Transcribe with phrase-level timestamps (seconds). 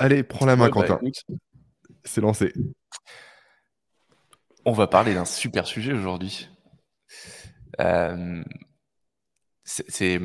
[0.00, 0.98] Allez, prends la main, Ouais, bah, Quentin.
[2.04, 2.52] C'est lancé.
[4.64, 6.48] on va parler d'un super sujet aujourd'hui.
[7.80, 8.42] Euh,
[9.64, 10.20] c'est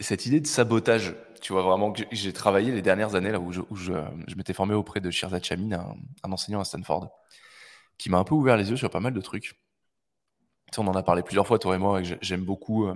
[0.00, 1.14] cette idée de sabotage.
[1.40, 3.92] Tu vois vraiment que j'ai- travaillé les dernières années là où je, où je,
[4.26, 7.10] je m'étais formé auprès de Shirzad Chamin, un, un enseignant à Stanford,
[7.98, 9.54] qui m'a un peu ouvert les yeux sur pas mal de trucs.
[10.72, 12.86] Tu sais, on en a parlé plusieurs fois, toi et moi, et j'ai- j'aime beaucoup.
[12.86, 12.94] euh,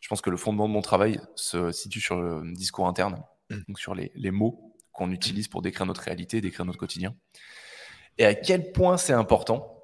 [0.00, 3.22] je pense que le fondement de mon travail se situe sur le discours interne,
[3.68, 4.69] donc sur les, les mots
[5.00, 7.14] qu'on utilise pour décrire notre réalité, décrire notre quotidien.
[8.18, 9.82] Et à quel point c'est important.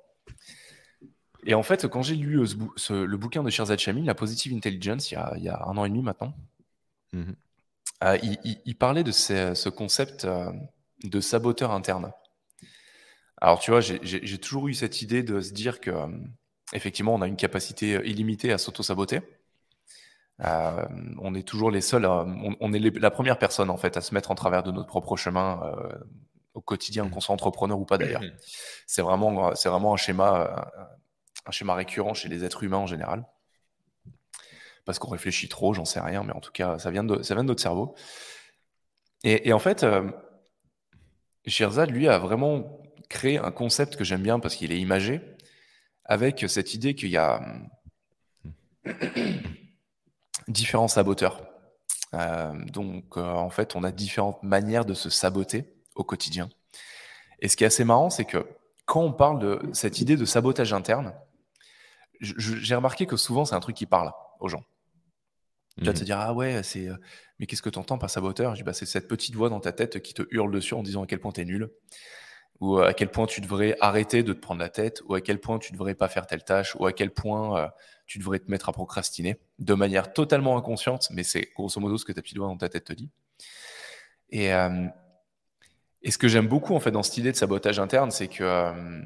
[1.47, 4.15] Et en fait, quand j'ai lu ce bou- ce- le bouquin de Shirzad Chamin, La
[4.15, 6.35] Positive Intelligence, il y a, il y a un an et demi maintenant,
[7.15, 7.35] Mhm.
[8.05, 10.53] euh, il, il- il parlait de ce, ce concept euh,
[11.05, 12.13] de saboteur interne.
[13.41, 16.09] Alors, tu vois, j'ai toujours eu cette idée de se dire que, euh,
[16.75, 19.21] effectivement, on a une capacité illimitée à s'auto-saboter.
[20.45, 20.85] Euh,
[21.19, 23.97] on est toujours les seuls, à- on, on est les- la première personne, en fait,
[23.97, 25.99] à se mettre en travers de notre propre chemin euh,
[26.55, 28.23] au quotidien, qu'on soit entrepreneur ou pas d'ailleurs.
[28.87, 30.43] C'est vraiment, c'est vraiment un schéma,
[30.77, 30.81] euh,
[31.47, 33.25] un schéma récurrent chez les êtres humains en général.
[34.85, 37.35] Parce qu'on réfléchit trop, j'en sais rien, mais en tout cas, ça vient de, ça
[37.35, 37.95] vient de notre cerveau.
[39.25, 40.09] Et, et en fait, euh,
[41.47, 45.21] Shirzad, lui, a vraiment créé un concept que j'aime bien parce qu'il est imagé,
[46.05, 47.69] avec cette idée qu'il y a hum,
[50.49, 51.41] différents saboteurs.
[52.15, 56.49] Euh, donc, euh, en fait, on a différentes manières de se saboter au quotidien.
[57.41, 58.47] Et ce qui est assez marrant, c'est que
[58.87, 61.13] quand on parle de cette idée de sabotage interne,
[62.21, 64.65] j'ai remarqué que souvent, c'est un truc qui parle aux gens.
[65.79, 66.05] Tu vas te Mhm.
[66.07, 66.89] dire, ah ouais, c'est.
[66.89, 66.97] euh,
[67.39, 68.55] mais qu'est-ce que tu entends par saboteur?
[68.55, 70.83] Je dis, bah, c'est cette petite voix dans ta tête qui te hurle dessus en
[70.83, 71.71] disant à quel point tu es nul,
[72.61, 75.21] ou euh, à quel point tu devrais arrêter de te prendre la tête, ou à
[75.21, 77.69] quel point tu devrais pas faire telle tâche, ou à quel point euh,
[78.07, 82.05] tu devrais te mettre à procrastiner, de manière totalement inconsciente, mais c'est grosso modo ce
[82.05, 83.11] que ta petite voix dans ta tête te dit.
[84.31, 84.87] Et, euh,
[86.09, 89.03] ce que j'aime beaucoup en fait dans cette idée de sabotage interne, c'est que euh,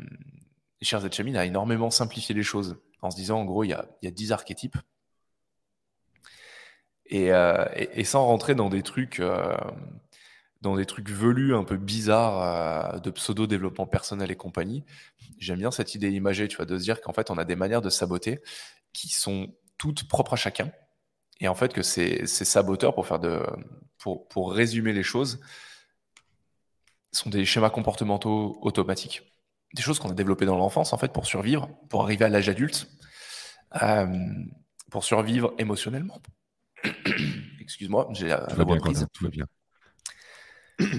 [0.82, 3.86] Shirzad Chamin a énormément simplifié les choses en se disant en gros il y a,
[4.02, 4.76] y a 10 archétypes
[7.06, 7.32] et,
[8.04, 9.20] sans rentrer dans des trucs
[10.60, 14.84] dans des trucs velus un peu bizarres euh, de pseudo développement personnel et compagnie.
[15.38, 17.56] J'aime bien cette idée imagée, tu vois, de se dire qu'en fait on a des
[17.56, 18.40] manières de saboter
[18.92, 20.70] qui sont toutes propres à chacun
[21.40, 23.42] et en fait que ces, ces saboteurs pour faire de
[23.98, 25.40] pour, pour résumer les choses
[27.12, 29.22] sont des schémas comportementaux automatiques.
[29.74, 32.48] Des choses qu'on a développées dans l'enfance, en fait, pour survivre, pour arriver à l'âge
[32.48, 32.90] adulte,
[33.82, 34.06] euh,
[34.90, 36.20] pour survivre émotionnellement.
[37.60, 38.98] Excuse-moi, j'ai la, Tout la va voix bien, prise.
[39.00, 39.46] Quentin, tout va bien.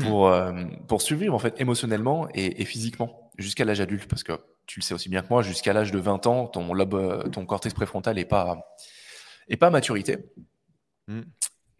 [0.02, 4.08] Pour, euh, pour survivre, en fait, émotionnellement et, et physiquement, jusqu'à l'âge adulte.
[4.08, 4.34] Parce que
[4.66, 7.46] tu le sais aussi bien que moi, jusqu'à l'âge de 20 ans, ton, lobe, ton
[7.46, 8.76] cortex préfrontal n'est pas,
[9.48, 10.18] est pas à maturité.
[11.08, 11.22] Mm.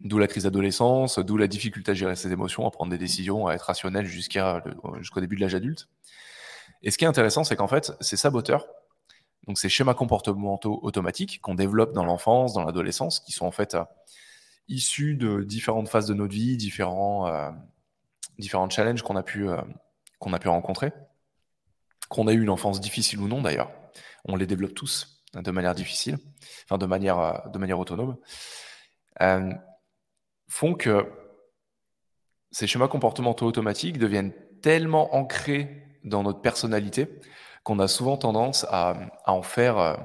[0.00, 3.46] D'où la crise d'adolescence, d'où la difficulté à gérer ses émotions, à prendre des décisions,
[3.46, 4.62] à être rationnel jusqu'à
[4.98, 5.88] jusqu'au début de l'âge adulte.
[6.82, 8.66] Et ce qui est intéressant, c'est qu'en fait, ces saboteurs,
[9.46, 13.74] donc ces schémas comportementaux automatiques qu'on développe dans l'enfance, dans l'adolescence, qui sont en fait
[13.74, 13.84] euh,
[14.68, 17.50] issus de différentes phases de notre vie, différents, euh,
[18.38, 19.60] différents challenges qu'on a, pu, euh,
[20.18, 20.92] qu'on a pu rencontrer,
[22.08, 23.70] qu'on a eu une enfance difficile ou non d'ailleurs,
[24.24, 26.18] on les développe tous de manière difficile,
[26.64, 28.16] enfin de manière, euh, de manière autonome,
[29.20, 29.52] euh,
[30.48, 31.10] font que
[32.50, 37.08] ces schémas comportementaux automatiques deviennent tellement ancrés dans notre personnalité
[37.64, 38.94] qu'on a souvent tendance à,
[39.24, 39.98] à en faire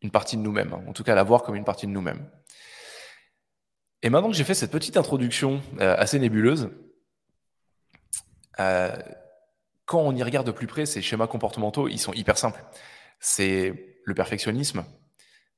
[0.00, 2.30] une partie de nous-mêmes, en tout cas à la voir comme une partie de nous-mêmes.
[4.02, 6.70] Et maintenant que j'ai fait cette petite introduction euh, assez nébuleuse,
[8.58, 8.96] euh,
[9.86, 12.64] quand on y regarde de plus près, ces schémas comportementaux, ils sont hyper simples.
[13.20, 14.84] C'est le perfectionnisme,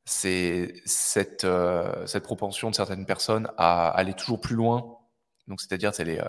[0.04, 4.98] c'est cette, euh, cette propension de certaines personnes à aller toujours plus loin.
[5.48, 6.20] Donc, c'est-à-dire, c'est les,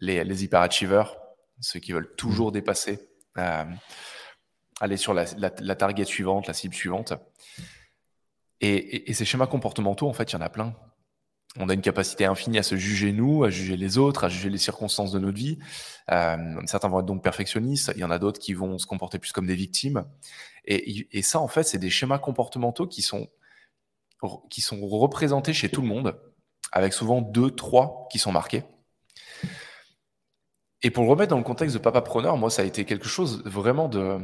[0.00, 1.16] les, les hyperachievers,
[1.60, 3.08] ceux qui veulent toujours dépasser,
[4.80, 7.14] aller sur la, la, target suivante, la cible suivante.
[8.60, 10.74] Et ces schémas comportementaux, en fait, il y en a plein.
[11.60, 14.48] On a une capacité infinie à se juger nous, à juger les autres, à juger
[14.48, 15.58] les circonstances de notre vie.
[16.10, 16.36] Euh,
[16.66, 19.32] certains vont être donc perfectionnistes, il y en a d'autres qui vont se comporter plus
[19.32, 20.04] comme des victimes.
[20.64, 23.28] Et, ça, en fait, c'est des schémas comportementaux qui sont,
[24.50, 26.20] qui sont représentés chez tout le monde,
[26.72, 28.64] avec souvent deux, trois qui sont marqués.
[30.82, 33.08] Et pour le remettre dans le contexte de papa preneur, moi, ça a été quelque
[33.08, 34.18] chose vraiment de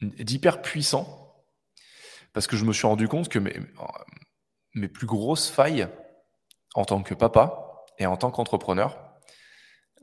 [0.00, 1.36] d'hyper puissant,
[2.32, 3.54] parce que je me suis rendu compte que mes,
[4.74, 5.88] mes plus grosses failles
[6.74, 8.98] en tant que papa et en tant qu'entrepreneur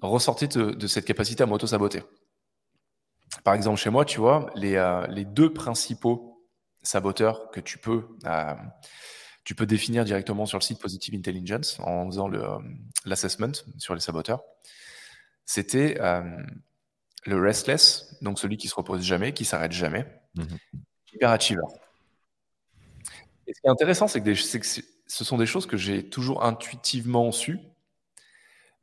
[0.02, 2.04] ressortaient de, de cette capacité à m'auto-saboter.
[3.44, 6.48] Par exemple, chez moi, tu vois, les, euh, les deux principaux
[6.82, 8.56] saboteurs que tu peux, euh,
[9.44, 12.58] tu peux définir directement sur le site Positive Intelligence en faisant euh,
[13.06, 14.42] l'assessment sur les saboteurs,
[15.46, 15.98] c'était
[17.26, 20.06] le restless, donc celui qui se repose jamais, qui s'arrête jamais,
[20.36, 20.44] mmh
[21.12, 21.62] hyperachiever.
[23.50, 27.32] Et ce qui est intéressant, c'est que, ce sont des choses que j'ai toujours intuitivement
[27.32, 27.60] su.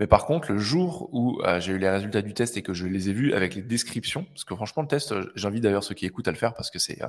[0.01, 2.75] Mais par contre, le jour où euh, j'ai eu les résultats du test et que
[2.75, 5.85] je les ai vus avec les descriptions, parce que franchement, le test, euh, j'invite d'ailleurs
[5.85, 7.09] ceux qui écoutent à le faire parce que c'est euh,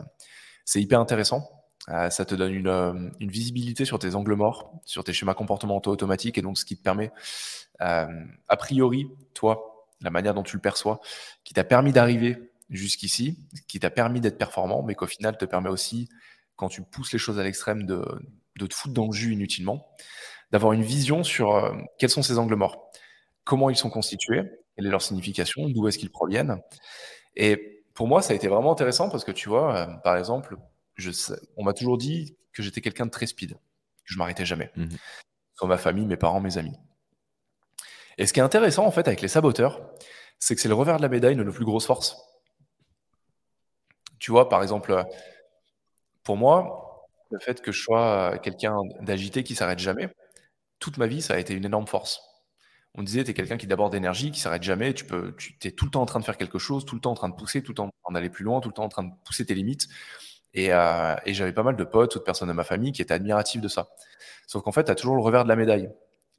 [0.76, 1.50] hyper intéressant.
[1.88, 6.38] ça te donne une, une, visibilité sur tes angles morts, sur tes schémas comportementaux automatiques
[6.38, 7.12] et donc ce qui te permet,
[7.80, 11.00] a priori, toi, la manière dont tu le perçois,
[11.44, 15.70] qui t'a permis d'arriver jusqu'ici, qui t'a permis d'être performant, mais qu'au final te permet
[15.70, 16.10] aussi
[16.58, 18.04] quand tu pousses les choses à l'extrême, de,
[18.60, 19.88] te foutre dans le jus inutilement,
[20.52, 22.92] d'avoir une vision sur euh, quels sont ces angles morts,
[23.46, 24.44] comment ils sont constitués,
[24.76, 26.60] quelle est leur signification, d'où est-ce qu'ils proviennent.
[27.36, 30.58] Et pour moi, ça a été vraiment intéressant parce que tu vois, euh, par exemple,
[30.96, 31.12] je
[31.56, 33.58] on m'a toujours dit que j'étais quelqu'un de très speed, que
[34.06, 34.72] je m'arrêtais jamais.
[34.76, 34.88] Mmh
[35.54, 36.78] Soit ma famille, mes parents, mes amis.
[38.20, 39.82] Et ce qui est intéressant en fait avec les saboteurs,
[40.38, 42.16] c'est que c'est le revers de la médaille de nos plus grosses forces.
[44.20, 45.04] Tu vois, par exemple,
[46.28, 50.14] pour moi, le fait que je sois euh, quelqu'un d'agité qui s'arrête jamais,
[50.78, 52.22] toute ma vie, ça a été une énorme force.
[52.96, 55.72] On disait, tu es quelqu'un qui d'abord d'énergie, qui s'arrête jamais, tu peux, tu es
[55.72, 57.36] tout le temps en train de faire quelque chose, tout le temps en train de
[57.36, 59.12] pousser, tout le temps en train d'aller plus loin, tout le temps en train de
[59.24, 59.88] pousser tes limites.
[60.54, 63.14] Et, euh, j'avais pas mal de potes ou de personnes de ma famille qui étaient
[63.14, 63.88] admiratifs de ça.
[64.48, 65.90] Sauf qu'en fait, tu as toujours le revers de la médaille.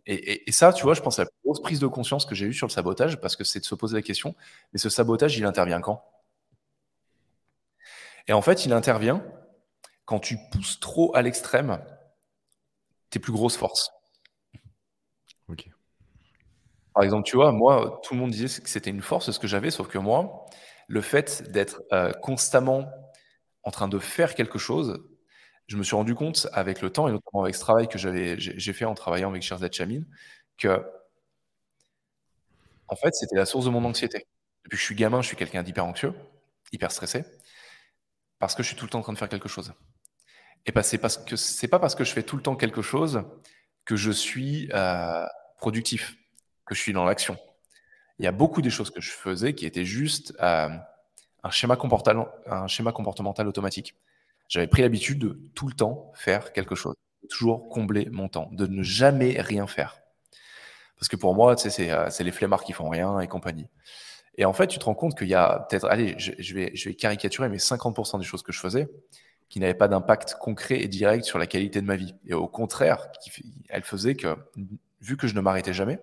[0.04, 2.44] Et, ça, tu vois, je pense à la plus grosse prise de conscience que j'ai
[2.44, 4.34] eue sur le sabotage, parce que c'est de se poser la question,
[4.74, 6.04] mais ce sabotage, il intervient quand?
[8.26, 9.24] Et en fait, il intervient
[10.08, 11.84] quand tu pousses trop à l'extrême
[13.10, 13.90] tes plus grosses forces.
[15.48, 15.68] Ok.
[16.94, 19.46] Par exemple, tu vois, moi, tout le monde disait que c'était une force ce que
[19.46, 20.46] j'avais, sauf que moi,
[20.86, 22.90] le fait d'être euh, constamment
[23.64, 24.98] en train de faire quelque chose,
[25.66, 28.72] je me suis rendu compte avec le temps, et notamment avec ce travail que j'ai
[28.72, 30.04] fait en travaillant avec Sherzad Chamin,
[30.56, 30.86] que
[32.88, 34.26] en fait, c'était la source de mon anxiété.
[34.64, 36.14] Depuis que je suis gamin, je suis quelqu'un d'hyper anxieux,
[36.72, 37.26] hyper stressé,
[38.38, 39.74] parce que je suis tout le temps en train de faire quelque chose.
[40.68, 43.24] Et bah, c'est pas parce que je fais tout le temps quelque chose
[43.86, 45.24] que je suis euh,
[45.56, 46.14] productif,
[46.66, 47.38] que je suis dans l'action.
[48.18, 50.68] Il y a beaucoup des choses que je faisais qui étaient juste euh,
[51.42, 53.94] un, schéma comportemental, automatique.
[54.48, 56.96] J'avais pris l'habitude de tout le temps faire quelque chose,
[57.30, 59.98] toujours combler mon temps, de ne jamais rien faire.
[60.98, 63.68] Parce que pour moi, euh, c'est les flemmards qui font rien et compagnie.
[64.36, 66.90] Et en fait, tu te rends compte qu'il y a peut-être, allez, je, vais, je
[66.90, 68.86] vais caricaturer, mais 50% des choses que je faisais,
[69.48, 72.14] qui n'avait pas d'impact concret et direct sur la qualité de ma vie.
[72.26, 73.08] Et au contraire,
[73.68, 74.36] elle faisait que,
[75.00, 75.98] vu que je ne m'arrêtais jamais,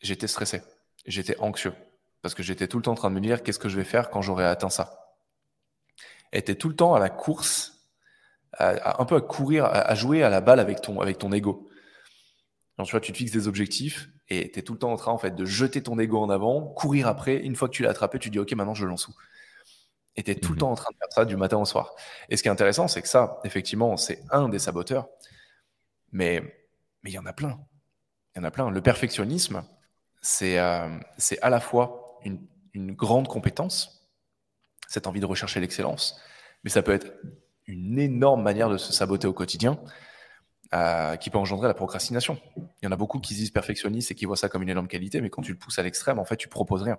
[0.00, 0.62] j'étais stressé,
[1.06, 1.74] j'étais anxieux,
[2.22, 3.84] parce que j'étais tout le temps en train de me dire qu'est-ce que je vais
[3.84, 4.96] faire quand j'aurai atteint ça?
[6.32, 7.88] était tout le temps à la course,
[8.58, 11.68] un peu à courir, à, jouer à la balle avec ton, avec ton ego.
[12.84, 15.34] tu te fixes des objectifs et tu es tout le temps en train en fait,
[15.34, 17.36] de jeter ton ego en avant, courir après.
[17.38, 19.14] Une fois que tu l'as attrapé, tu dis OK, maintenant je lance où
[20.16, 21.94] était tout le mmh temps en train de faire ça du matin au soir.
[22.28, 25.08] Et ce qui est intéressant, c'est que ça, effectivement, c'est un des saboteurs,
[26.12, 26.42] mais
[27.02, 27.58] mais il y en a plein.
[28.34, 28.70] Il y en a plein.
[28.70, 29.62] Le perfectionnisme,
[30.20, 30.98] c'est euh,
[31.42, 32.40] à la fois une,
[32.74, 34.08] une, grande compétence,
[34.88, 36.20] cette envie de rechercher l'excellence,
[36.62, 37.12] mais ça peut être
[37.66, 39.78] une énorme manière de se saboter au quotidien.
[40.72, 42.38] Euh, qui peut engendrer la procrastination.
[42.56, 44.86] Il y en a beaucoup qui disent perfectionniste et qui voient ça comme une énorme
[44.86, 46.96] qualité, mais quand tu le pousses à l'extrême, en fait, tu proposes rien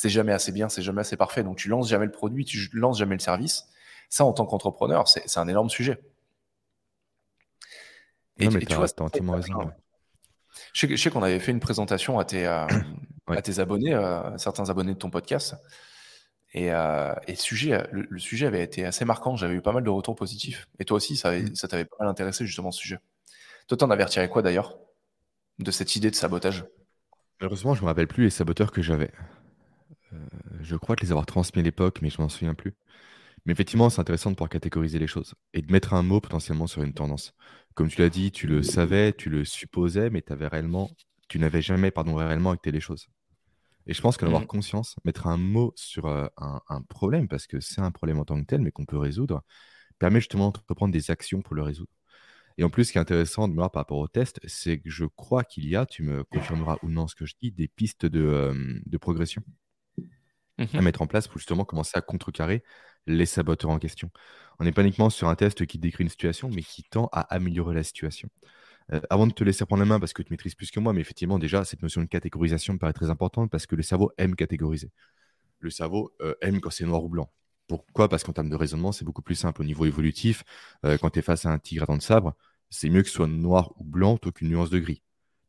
[0.00, 1.42] c'est jamais assez bien, c'est jamais assez parfait.
[1.42, 3.66] Donc tu lances jamais le produit, tu lances jamais le service.
[4.08, 6.00] Ça, en tant qu'entrepreneur, c'est un énorme sujet.
[8.38, 9.70] Et, non, mais tu vois, entièrement raison.
[10.72, 12.66] Je sais, qu'on avait fait une présentation à tes, euh,
[13.26, 15.54] à tes abonnés, euh, certains abonnés de ton podcast.
[16.54, 19.36] Et, euh, et sujet, le, sujet avait été assez marquant.
[19.36, 20.66] J'avais eu pas mal de retours positifs.
[20.78, 21.54] Et toi aussi, ça, mm.
[21.54, 23.00] ça t'avait pas mal intéressé, justement, ce sujet.
[23.68, 24.78] Toi, t'en avais retiré quoi, d'ailleurs,
[25.58, 26.64] de cette idée de sabotage?
[27.42, 29.10] Heureusement, je me rappelle plus les saboteurs que j'avais.
[30.12, 30.16] Euh,
[30.60, 32.74] je crois que les avoir transmis à l'époque, mais je m'en souviens plus.
[33.46, 36.66] Mais effectivement, c'est intéressant de pouvoir catégoriser les choses et de mettre un mot potentiellement
[36.66, 37.34] sur une tendance.
[37.74, 40.90] Comme tu l'as dit, tu le savais, tu le supposais, mais avais réellement,
[41.28, 43.06] tu n'avais jamais pardon, réellement acté les choses.
[43.86, 44.46] Et je pense qu'en avoir mmh.
[44.46, 48.38] conscience, mettre un mot sur euh, un, problème, parce que c'est un problème en tant
[48.40, 49.42] que tel, mais qu'on peut résoudre,
[49.98, 51.90] permet justement de prendre des actions pour le résoudre.
[52.58, 54.90] Et en plus, ce qui est intéressant de moi par rapport au test, c'est que
[54.90, 57.68] je crois qu'il y a, tu me confirmeras ou non ce que je dis, des
[57.68, 59.42] pistes de, euh, de progression
[60.74, 62.62] à mmh mettre en place pour justement commencer à contrecarrer
[63.06, 64.10] les saboteurs en question.
[64.58, 67.22] On n'est pas uniquement sur un test qui décrit une situation, mais qui tend à
[67.34, 68.28] améliorer la situation.
[68.92, 70.92] Euh, avant de te laisser prendre la main, parce que tu maîtrises plus que moi,
[70.92, 74.12] mais effectivement, déjà, cette notion de catégorisation me paraît très importante parce que le cerveau
[74.18, 74.90] aime catégoriser.
[75.60, 77.32] Le cerveau euh, aime quand c'est noir ou blanc.
[77.68, 78.08] Pourquoi?
[78.08, 79.62] Parce qu'en termes de raisonnement, c'est beaucoup plus simple.
[79.62, 80.44] Au niveau évolutif,
[80.84, 82.34] euh, quand tu es face à un tigre à dents de sabre,
[82.70, 85.02] c'est mieux que ce soit noir ou blanc plutôt qu'une nuance de gris.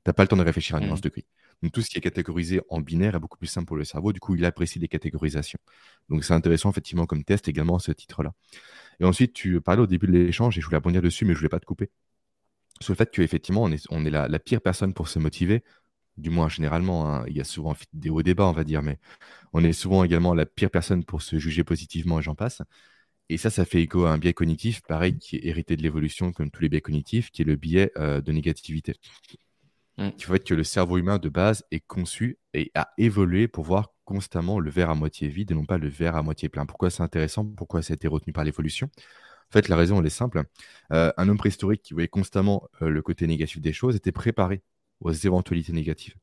[0.08, 0.88] n'as pas le temps de réfléchir à une Mmh.
[0.88, 1.25] nuance de gris.
[1.70, 4.13] Tout ce qui est catégorisé en binaire est beaucoup plus simple pour le cerveau.
[4.13, 5.60] Du coup, il apprécie les catégorisations.
[6.10, 8.34] Donc c'est intéressant effectivement comme test également ce titre-là.
[9.00, 11.39] Et ensuite, tu parlais au début de l'échange et je voulais rebondir dessus, mais je
[11.39, 11.89] voulais pas te couper.
[12.82, 15.63] Sur le fait qu'effectivement, on est, la pire personne pour se motiver,
[16.18, 17.13] du moins généralement.
[17.13, 17.25] hein.
[17.27, 19.00] Il y a souvent des hauts débats, on va dire, mais
[19.53, 22.62] on est souvent également la pire personne pour se juger positivement et j'en passe.
[23.30, 26.32] Et ça, ça fait écho à un biais cognitif, pareil, qui est hérité de l'évolution,
[26.34, 28.96] comme tous les biais cognitifs, qui est le biais euh, de négativité.
[30.01, 30.12] Mm.
[30.17, 33.93] Qui fait que le cerveau humain de base est conçu et a évolué pour voir
[34.03, 36.65] constamment le verre à moitié vide et non pas le verre à moitié plein.
[36.65, 37.46] Pourquoi c'est intéressant?
[37.46, 38.89] Pourquoi ça a été retenu par l'évolution?
[38.98, 40.43] En fait, la raison, elle est simple.
[40.91, 44.63] Euh, un homme préhistorique qui voyait constamment euh, le côté négatif des choses était préparé
[45.01, 46.15] aux éventualités négatives.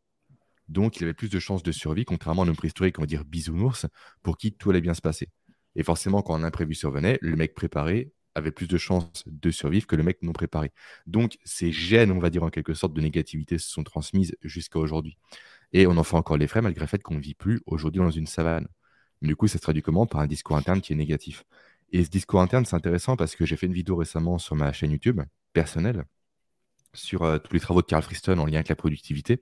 [0.68, 3.06] Donc, il avait plus de chances de survie, contrairement à un homme préhistorique, on va
[3.06, 3.86] dire bisounours,
[4.22, 5.28] pour qui tout allait bien se passer.
[5.76, 9.86] Et forcément, quand un imprévu survenait, le mec préparé avait plus de chances de survivre
[9.86, 10.72] que le mec non préparé.
[11.06, 14.78] Donc, ces gènes, on va dire en quelque sorte, de négativité se sont transmises jusqu'à
[14.78, 15.18] aujourd'hui.
[15.72, 18.00] Et on en fait encore les frais malgré le fait qu'on ne vit plus aujourd'hui
[18.00, 18.68] dans une savane.
[19.20, 20.06] Mais du coup, ça se traduit comment?
[20.06, 21.44] Par un discours interne qui est négatif.
[21.92, 24.72] Et ce discours interne, c'est intéressant parce que j'ai fait une vidéo récemment sur ma
[24.72, 25.20] chaîne YouTube
[25.52, 26.04] personnelle
[26.94, 29.40] sur euh, tous les travaux de Carl Friston en lien avec la productivité.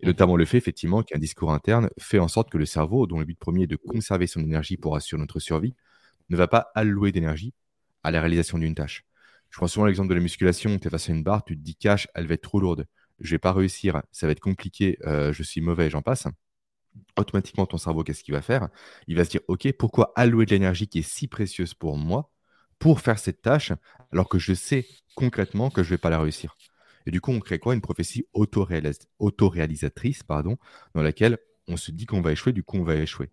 [0.00, 3.18] Et notamment le fait, effectivement, qu'un discours interne fait en sorte que le cerveau, dont
[3.18, 5.74] le but premier est de conserver son énergie pour assurer notre survie,
[6.28, 7.54] ne va pas allouer d'énergie
[8.06, 9.04] à la réalisation d'une tâche.
[9.50, 10.78] Je prends souvent l'exemple de la musculation.
[10.78, 12.86] Tu es face à une barre, tu te dis cache, elle va être trop lourde.
[13.20, 16.26] Je vais pas réussir, ça va être compliqué, euh, je suis mauvais, j'en passe.
[17.18, 18.68] Automatiquement, ton cerveau, qu'est-ce qu'il va faire?
[19.06, 22.30] Il va se dire Ok, pourquoi allouer de l'énergie qui est si précieuse pour moi
[22.78, 23.72] pour faire cette tâche
[24.12, 26.56] alors que je sais concrètement que je vais pas la réussir?
[27.06, 27.74] Et du coup, on crée quoi?
[27.74, 30.58] Une prophétie autoréalis- autoréalisatrice pardon,
[30.94, 33.30] dans laquelle on se dit qu'on va échouer, du coup, on va échouer.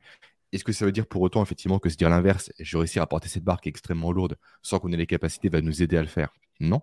[0.54, 3.02] Est-ce que ça veut dire pour autant, effectivement, que se dire l'inverse, je vais réussir
[3.02, 5.82] à porter cette barre qui est extrêmement lourde sans qu'on ait les capacités, va nous
[5.82, 6.34] aider à le faire?
[6.60, 6.82] Non.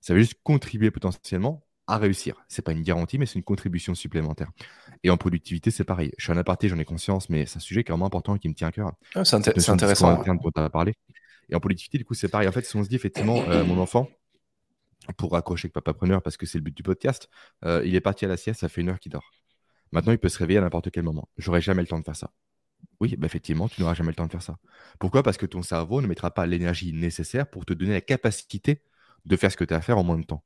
[0.00, 2.44] Ça va juste contribuer potentiellement à réussir.
[2.48, 4.50] C'est pas une garantie, mais c'est une contribution supplémentaire.
[5.02, 6.12] Et en productivité, c'est pareil.
[6.18, 8.34] Je suis un aparté, j'en ai conscience, mais c'est un sujet qui est vraiment important
[8.36, 8.92] et qui me tient à cœur.
[9.14, 10.12] Ah, c'est inté- intéressant.
[10.12, 10.20] ouais.
[10.20, 10.94] interne dont tu as parlé.
[11.48, 12.48] Et en productivité, du coup, c'est pareil.
[12.48, 14.08] En fait, si on se dit effectivement, euh, mon enfant,
[15.16, 17.28] pour raccrocher avec Papa Preneur, parce que c'est le but du podcast,
[17.64, 19.30] euh, il est parti à la sieste, ça fait une heure qu'il dort.
[19.92, 21.28] Maintenant, il peut se réveiller à n'importe quel moment.
[21.38, 22.32] J'aurai jamais le temps de faire ça.
[23.00, 24.56] Oui, bah effectivement, tu n'auras jamais le temps de faire ça.
[24.98, 25.22] Pourquoi?
[25.22, 28.82] Parce que ton cerveau ne mettra pas l'énergie nécessaire pour te donner la capacité
[29.26, 30.44] de faire ce que tu as à faire en moins de temps.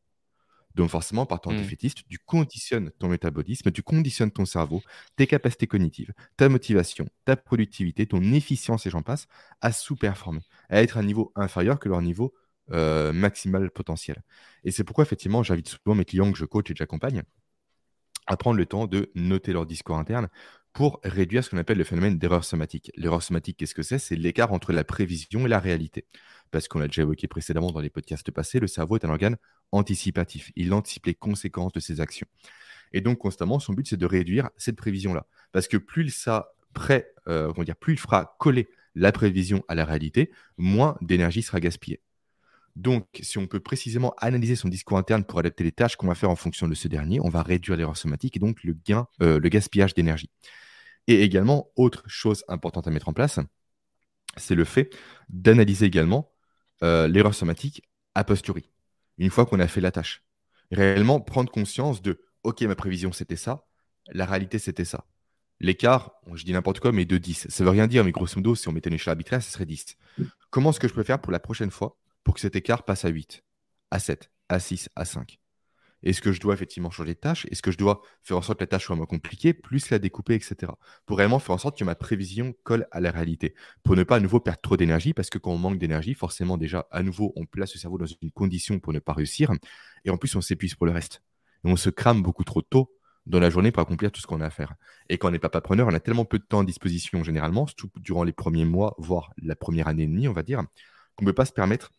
[0.74, 1.56] Donc forcément, par temps Mm.
[1.56, 4.82] défaitiste, tu conditionnes ton métabolisme, tu conditionnes ton cerveau,
[5.16, 9.26] tes capacités cognitives, ta motivation, ta productivité, ton efficience et j'en passe,
[9.60, 12.34] à sous-performer, à être à un niveau inférieur que leur niveau
[12.72, 14.22] euh, maximal potentiel.
[14.64, 17.22] Et c'est pourquoi effectivement, j'invite souvent mes clients que je coach et que j'accompagne
[18.26, 20.28] à prendre le temps de noter leur discours interne
[20.72, 22.92] pour réduire ce qu'on appelle le phénomène d'erreur somatique.
[22.96, 23.98] L'erreur somatique, qu'est-ce que c'est?
[23.98, 26.06] C'est l'écart entre la prévision et la réalité.
[26.50, 29.36] Parce qu'on l'a déjà évoqué précédemment dans les podcasts passés, le cerveau est un organe
[29.72, 30.52] anticipatif.
[30.56, 32.26] Il anticipe les conséquences de ses actions.
[32.92, 35.26] Et donc, constamment, son but, c'est de réduire cette prévision-là.
[35.52, 40.32] Parce que plus il, euh, dire, plus il fera coller la prévision à la réalité,
[40.56, 42.00] moins d'énergie sera gaspillée.
[42.76, 46.14] Donc, si on peut précisément analyser son discours interne pour adapter les tâches qu'on va
[46.14, 49.06] faire en fonction de ce dernier, on va réduire l'erreur somatique et donc le gain,
[49.22, 50.30] euh, le gaspillage d'énergie.
[51.06, 53.40] Et également, autre chose importante à mettre en place,
[54.36, 54.90] c'est le fait
[55.28, 56.32] d'analyser également
[56.82, 57.82] euh, l'erreur somatique
[58.14, 58.70] a posteriori,
[59.18, 60.22] une fois qu'on a fait la tâche.
[60.70, 63.66] Réellement, prendre conscience de OK, ma prévision c'était ça,
[64.12, 65.04] la réalité c'était ça.
[65.58, 67.48] L'écart, je dis n'importe quoi, mais de 10.
[67.50, 69.66] Ça veut rien dire, mais grosso modo, si on mettait une échelle arbitraire, ce serait
[69.66, 69.98] 10.
[70.50, 73.04] Comment est-ce que je peux faire pour la prochaine fois pour que cet écart passe
[73.04, 73.42] à 8,
[73.90, 75.38] à 7, à 6, à 5
[76.02, 77.46] Est-ce que je dois effectivement changer de tâche?
[77.50, 79.98] Est-ce que je dois faire en sorte que la tâche soit moins compliquée, plus la
[79.98, 80.72] découper, etc.
[81.06, 83.54] Pour réellement faire en sorte que ma prévision colle à la réalité.
[83.82, 86.56] Pour ne pas à nouveau perdre trop d'énergie, parce que quand on manque d'énergie, forcément
[86.56, 89.52] déjà, à nouveau, on place le cerveau dans une condition pour ne pas réussir.
[90.04, 91.22] Et en plus, on s'épuise pour le reste.
[91.64, 92.92] Et on se crame beaucoup trop tôt
[93.26, 94.74] dans la journée pour accomplir tout ce qu'on a à faire.
[95.08, 97.66] Et quand on n'est pas preneur, on a tellement peu de temps à disposition généralement,
[97.66, 100.62] surtout durant les premiers mois, voire la première année et demie, on va dire,
[101.16, 101.92] qu'on ne peut pas se permettre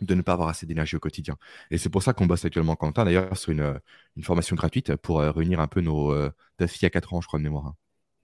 [0.00, 1.36] de ne pas avoir assez d'énergie au quotidien.
[1.70, 3.80] Et c'est pour ça qu'on bosse actuellement, Quentin, d'ailleurs, sur une,
[4.16, 6.12] une formation gratuite pour euh, réunir un peu nos...
[6.12, 7.66] Euh, ta fille à 4 ans, je crois, de mémoire.
[7.66, 7.74] Hein.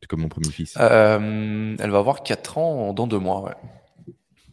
[0.01, 0.75] C'est comme mon premier fils.
[0.81, 3.55] Euh, elle va avoir 4 ans dans 2 mois, ouais.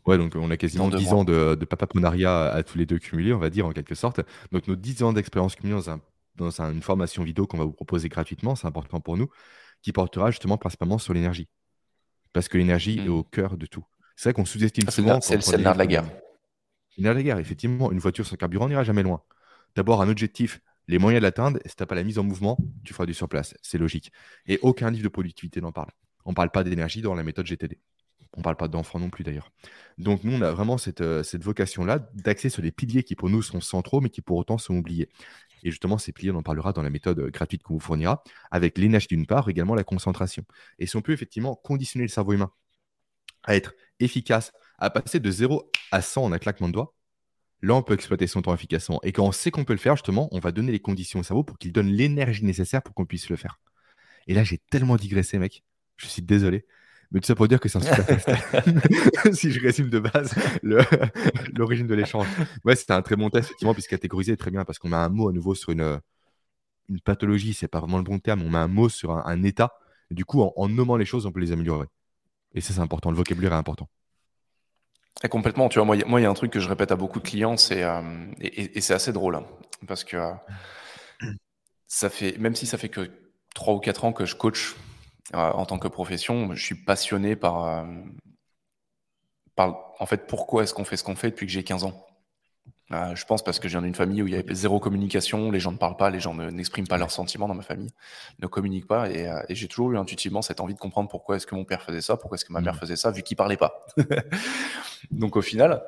[0.05, 1.13] Ouais, donc on a quasiment Dans deux 10 mois.
[1.15, 3.95] ans de, de papaprenariat à, à tous les deux cumulés, on va dire, en quelque
[3.95, 4.21] sorte.
[4.51, 5.99] Donc nos 10 ans d'expérience cumulée dans, un,
[6.35, 9.29] dans un- une formation vidéo qu'on va vous proposer gratuitement, c'est important pour nous,
[9.81, 11.47] qui portera justement principalement sur l'énergie.
[12.33, 13.85] Parce que l'énergie est au cœur de tout.
[14.15, 15.21] C'est vrai qu'on sous-estime Ah, souvent...
[15.21, 16.05] c'est le- nerf de la guerre.
[16.99, 17.91] Nerf de la guerre, effectivement.
[17.91, 19.21] Une voiture sans carburant n'ira jamais loin.
[19.75, 22.57] D'abord, un objectif, les moyens de l'atteindre, si tu n'as pas la mise en mouvement,
[22.83, 23.55] tu feras du surplace.
[23.61, 24.11] C'est logique.
[24.47, 25.91] Et aucun livre de productivité n'en parle.
[26.25, 27.79] On ne parle pas d'énergie dans la méthode GTD.
[28.33, 29.51] On ne parle pas d'enfants non plus d'ailleurs.
[29.97, 33.29] Donc nous, on a vraiment cette, euh, cette vocation-là d'axer sur les piliers qui pour
[33.29, 35.09] nous sont centraux, mais qui pour autant sont oubliés.
[35.63, 38.77] Et justement, ces piliers, on en parlera dans la méthode gratuite qu'on vous fournira, avec
[38.77, 40.45] l'énergie d'une part, également la concentration.
[40.77, 42.51] Et si on peut effectivement conditionner le cerveau humain
[43.43, 46.95] à être efficace, à passer de 0 à 100 en un claquement de doigts,
[47.61, 48.99] là, on peut exploiter son temps efficacement.
[49.03, 51.23] Et quand on sait qu'on peut le faire, justement, on va donner les conditions au
[51.23, 53.59] cerveau pour qu'il donne l'énergie nécessaire pour qu'on puisse le faire.
[54.27, 55.63] Et là, j'ai tellement digressé, mec.
[55.97, 56.65] Je suis désolé.
[57.11, 58.29] Mais tout ça pour dire que c'est un super test.
[59.33, 60.35] si je résume de base
[61.53, 62.27] l'origine de l'échange.
[62.63, 65.09] Ouais, c'était un très bon test, effectivement, puisque catégorisé très bien, parce qu'on met un
[65.09, 65.99] mot à nouveau sur une,
[66.89, 69.73] une pathologie, c'est pas vraiment le bon terme, on met un mot sur un, état.
[70.11, 71.87] du coup, en, nommant les choses, on peut les améliorer.
[72.53, 73.11] Et ça, c'est important.
[73.11, 73.89] Le vocabulaire est important.
[75.29, 75.67] Complètement.
[75.67, 77.57] Tu vois, moi, il y a un truc que je répète à beaucoup de clients,
[77.57, 78.01] c'est euh,
[78.39, 79.45] et, c'est assez drôle, hein,
[79.85, 80.31] parce que euh,
[81.87, 83.11] ça fait, même si ça fait que
[83.55, 84.75] 3 ou 4 ans que je coach
[85.35, 87.85] euh, en tant que profession, je suis passionné par, euh,
[89.55, 92.05] par en fait, pourquoi est-ce qu'on fait ce qu'on fait depuis que j'ai 15 ans.
[92.91, 95.51] Euh, je pense parce que je viens d'une famille où il y avait zéro communication,
[95.51, 97.91] les gens ne parlent pas, les gens n'expriment pas leurs sentiments dans ma famille,
[98.39, 101.53] ne communiquent pas, et, j'ai toujours eu intuitivement cette envie de comprendre pourquoi est-ce que
[101.53, 102.79] mon père faisait ça, pourquoi est-ce que ma mère mmh.
[102.79, 103.85] faisait ça, vu qu'ils parlaient pas.
[105.11, 105.83] Donc au final,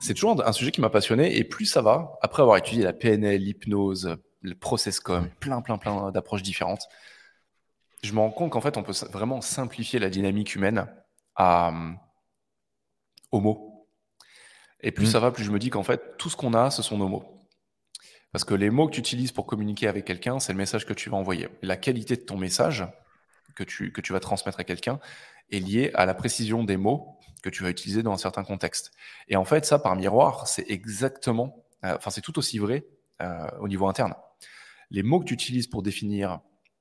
[0.00, 2.92] c'est toujours un sujet qui m'a passionné, et plus ça va, après avoir étudié la
[2.92, 6.88] PNL, l'hypnose, le process com, plein, plein, plein d'approches différentes,
[8.02, 10.86] je me rends compte qu'en fait, on peut vraiment simplifier la dynamique humaine
[11.34, 11.72] à,
[13.32, 13.67] aux mots.
[14.80, 15.10] Et plus mmh.
[15.10, 17.08] ça va, plus je me dis qu'en fait, tout ce qu'on a, ce sont nos
[17.08, 17.24] mots.
[18.32, 20.92] Parce que les mots que tu utilises pour communiquer avec quelqu'un, c'est le message que
[20.92, 21.48] tu vas envoyer.
[21.62, 22.86] La qualité de ton message
[23.56, 25.00] que tu, que tu vas transmettre à quelqu'un
[25.50, 28.92] est liée à la précision des mots que tu vas utiliser dans un certain contexte.
[29.28, 32.84] Et en fait, ça, par miroir, c'est exactement, euh, enfin, c'est tout aussi vrai
[33.22, 34.14] euh, au niveau interne.
[34.90, 36.40] Les mots que tu utilises pour définir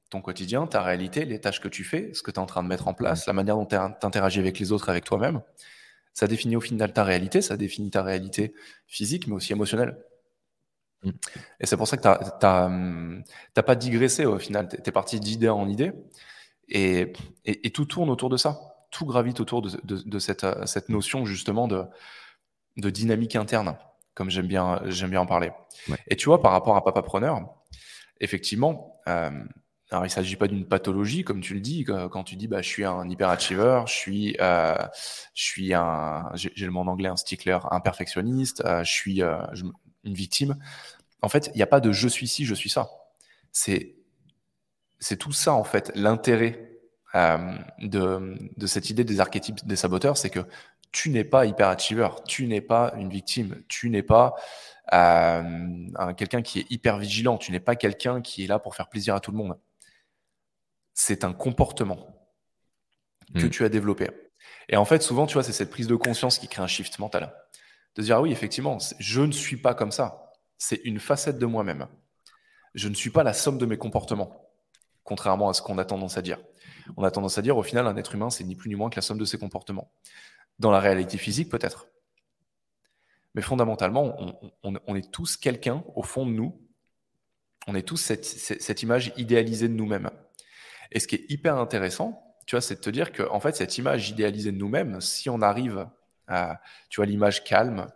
[0.09, 2.63] ton quotidien, ta réalité, les tâches que tu fais, ce que tu es en train
[2.63, 5.41] de mettre en place, la manière dont tu interagis avec les autres, avec toi-même,
[6.17, 8.55] ça définit au final ta réalité, ça définit ta réalité
[8.87, 9.99] physique, mais aussi émotionnelle.
[11.03, 11.11] Mm.
[11.59, 12.09] Et c'est pour ça que tu
[12.45, 15.91] n'as pas digressé au final, tu es parti d'idée en idée,
[16.69, 17.13] et,
[17.45, 18.59] et, tout tourne autour de ça.
[18.89, 21.83] Tout gravite autour de, de, cette, cette, notion justement de,
[22.77, 23.77] de dynamique interne,
[24.15, 25.51] comme j'aime bien, bien en parler.
[26.07, 27.41] Et tu vois, par rapport à Papa Preneur,
[28.19, 29.29] effectivement, euh,
[29.89, 32.61] alors, il ne s'agit pas d'une pathologie, comme tu le dis, quand tu dis bah,
[32.61, 34.75] je suis un hyperachiever, je suis, euh,
[35.33, 39.21] je suis un, j'ai le mot en anglais, un stickler, un perfectionniste, euh, je suis
[39.23, 39.37] euh,
[40.03, 40.57] une victime.
[41.21, 42.89] En fait, il n'y a pas de je suis ci, je suis ça.
[43.53, 43.95] C'est,
[44.99, 46.63] c'est tout ça, en fait, l'intérêt
[47.79, 50.41] de, de cette idée des archétypes des saboteurs, c'est que
[50.91, 54.35] tu n'es pas hyperachiever, tu n'es pas une victime, tu n'es pas
[56.17, 59.15] quelqu'un qui est hyper vigilant, tu n'es pas quelqu'un qui est là pour faire plaisir
[59.15, 59.57] à tout le monde
[60.99, 62.07] c'est un comportement
[63.35, 63.49] que hmm.
[63.51, 64.09] tu as développé.
[64.67, 66.97] Et en fait, souvent, tu vois, c'est cette prise de conscience qui crée un shift
[66.97, 67.35] mental.
[67.95, 70.33] De dire, ah oui, effectivement, je ne suis pas comme ça.
[70.57, 71.87] C'est une facette de moi-même.
[72.73, 74.49] Je ne suis pas la somme de mes comportements,
[75.03, 76.39] contrairement à ce qu'on a tendance à dire.
[76.97, 78.89] On a tendance à dire, au final, un être humain, c'est ni plus ni moins
[78.89, 79.91] que la somme de ses comportements.
[80.57, 81.85] Dans la réalité physique, peut-être.
[83.35, 84.17] Mais fondamentalement,
[84.63, 86.59] on, est tous quelqu'un au fond de nous.
[87.67, 90.09] On est tous cette image idéalisée de nous-mêmes.
[90.91, 93.55] Et ce qui est hyper intéressant, tu vois, c'est de te dire que en fait,
[93.55, 95.87] cette image idéalisée de nous-mêmes, si on arrive
[96.27, 97.87] à, tu vois, l'image calme,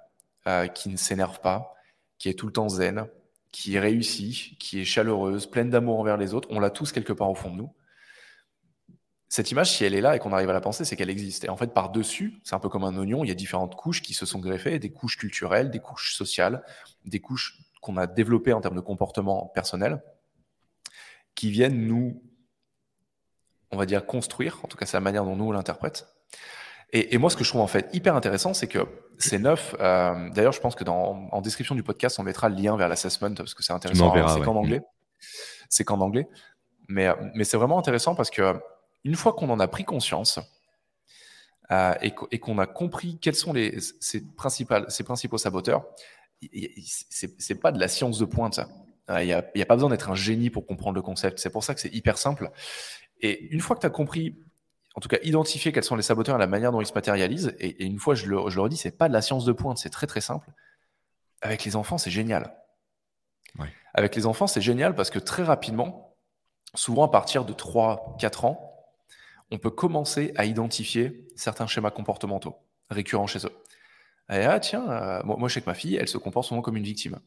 [0.47, 1.73] euh, qui ne s'énerve pas,
[2.17, 3.07] qui est tout le temps zen,
[3.51, 7.13] qui est réussie, qui est chaleureuse, pleine d'amour envers les autres, on l'a tous quelque
[7.13, 7.73] part au fond de nous.
[9.29, 11.45] Cette image, si elle est là et qu'on arrive à la penser, c'est qu'elle existe.
[11.45, 14.01] Et en fait, par-dessus, c'est un peu comme un oignon, il y a différentes couches
[14.01, 16.63] qui se sont greffées, des couches culturelles, des couches sociales,
[17.05, 20.01] des couches qu'on a développées en termes de comportement personnel,
[21.35, 22.21] qui viennent nous
[23.71, 24.59] on va dire, construire.
[24.63, 26.07] En tout cas, c'est la manière dont nous on l'interprète.
[26.93, 28.85] Et, moi, ce que je trouve en fait hyper intéressant, c'est que
[29.17, 29.75] c'est neuf.
[29.79, 32.89] Euh, d'ailleurs, je pense que dans, en description du podcast, on mettra le lien vers
[32.89, 34.13] l'assessment parce que c'est intéressant.
[34.13, 34.81] C'est qu'en anglais.
[35.69, 36.27] C'est qu'en anglais.
[36.89, 38.59] Mais, mais c'est vraiment intéressant parce que
[39.05, 40.39] une fois qu'on en a pris conscience
[41.71, 43.77] euh, et, qu'on a compris quels sont les,
[44.35, 45.85] principaux saboteurs,
[47.09, 48.59] c'est pas de la science de pointe.
[49.07, 51.39] Il n'y a, a, pas besoin d'être un génie pour comprendre le concept.
[51.39, 52.51] C'est pour ça que c'est hyper simple.
[53.21, 54.35] Et une fois que tu as compris,
[54.95, 57.55] en tout cas identifié quels sont les saboteurs et la manière dont ils se matérialisent,
[57.59, 59.77] et, une fois, je le, je le redis, c'est pas de la science de pointe,
[59.77, 60.49] c'est très très simple.
[61.41, 62.55] Avec les enfants, c'est génial.
[63.93, 66.15] Avec les enfants, c'est génial parce que très rapidement,
[66.75, 68.71] souvent à partir de 3-4 ans,
[69.51, 72.55] on peut commencer à identifier certains schémas comportementaux
[72.89, 73.51] récurrents chez eux.
[74.29, 76.61] Et ah tiens, euh, moi, moi je sais que ma fille, elle se comporte souvent
[76.61, 77.19] comme une victime.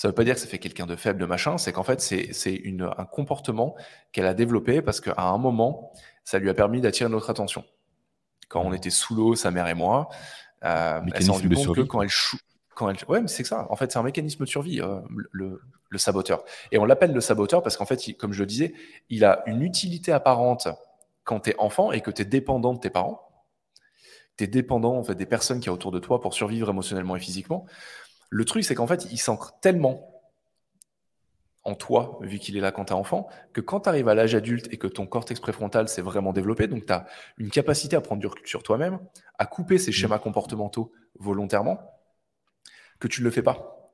[0.00, 1.82] Ça ne veut pas dire que ça fait quelqu'un de faible, de machin, c'est qu'en
[1.82, 3.76] fait, c'est un comportement
[4.12, 5.92] qu'elle a développé parce qu'à un moment,
[6.24, 7.66] ça lui a permis d'attirer notre attention.
[8.48, 10.08] Quand on était sous l'eau, sa mère et moi,
[10.64, 12.08] euh, elle s'est rendue compte que quand elle,
[12.74, 12.96] quand elle...
[13.08, 13.66] Ouais, mais c'est ça.
[13.68, 15.00] En fait, c'est un mécanisme de survie, euh,
[15.32, 15.60] le,
[15.90, 16.44] le, saboteur.
[16.72, 18.72] Et on l'appelle le saboteur parce qu'en fait, comme je le disais,
[19.10, 20.66] il a une utilité apparente
[21.24, 23.20] quand tu es enfant et que tu es dépendant de tes parents.
[24.38, 26.70] Tu es dépendant en fait, des personnes qui y a autour de toi pour survivre
[26.70, 27.66] émotionnellement et physiquement.
[28.30, 30.06] Le truc, c'est qu'en fait, il s'ancre tellement
[31.64, 34.14] en toi, vu qu'il est là quand tu es enfant, que quand tu arrives à
[34.14, 37.96] l'âge adulte et que ton cortex préfrontal s'est vraiment développé, donc tu as une capacité
[37.96, 38.98] à prendre du recul sur toi-même,
[39.38, 39.94] à couper ces mmh.
[39.94, 41.78] schémas comportementaux volontairement,
[42.98, 43.92] que tu ne le fais pas.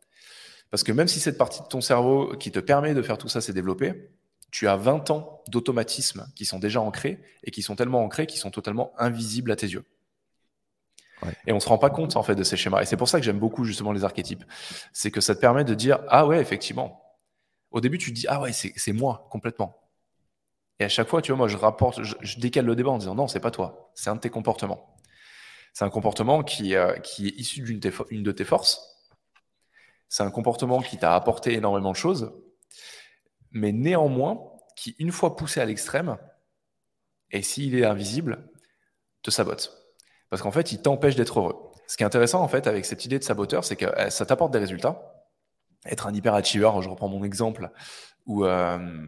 [0.71, 3.29] Parce que même si cette partie de ton cerveau qui te permet de faire tout
[3.29, 4.11] ça s'est développée,
[4.51, 8.41] tu as 20 ans d'automatismes qui sont déjà ancrés et qui sont tellement ancrés qu'ils
[8.41, 9.85] sont totalement invisibles à tes yeux.
[11.47, 12.83] Et on se rend pas compte en fait de ces schémas.
[12.83, 14.45] Et c'est pour ça que j'aime beaucoup justement les archétypes.
[14.93, 17.07] C'est que ça te permet de dire ah ouais effectivement,
[17.77, 19.91] au début, tu te dis, ah ouais, c'est moi, complètement.
[20.79, 23.15] Et à chaque fois, tu vois, moi, je rapporte, je, décale le débat en disant,
[23.15, 24.97] non, c'est pas toi, c'est un de tes comportements.
[25.75, 28.81] C'est un comportement qui, euh, qui est issu d'une de tes forces.
[30.09, 32.33] C'est un comportement qui t'a apporté énormément de choses,
[33.51, 34.41] mais néanmoins,
[34.75, 36.17] qui, une fois poussé à l'extrême,
[37.31, 38.49] et s'il est invisible,
[39.23, 39.86] te sabote.
[40.37, 41.73] Parce qu'en fait, il t'empêche d'être heureux.
[41.87, 44.27] Ce qui est intéressant, en fait, avec cette idée de saboteur, c'est que euh, ça
[44.27, 45.25] t'apporte des résultats,
[45.87, 47.71] être un hyperachiever, je reprends mon exemple,
[48.29, 49.07] euh,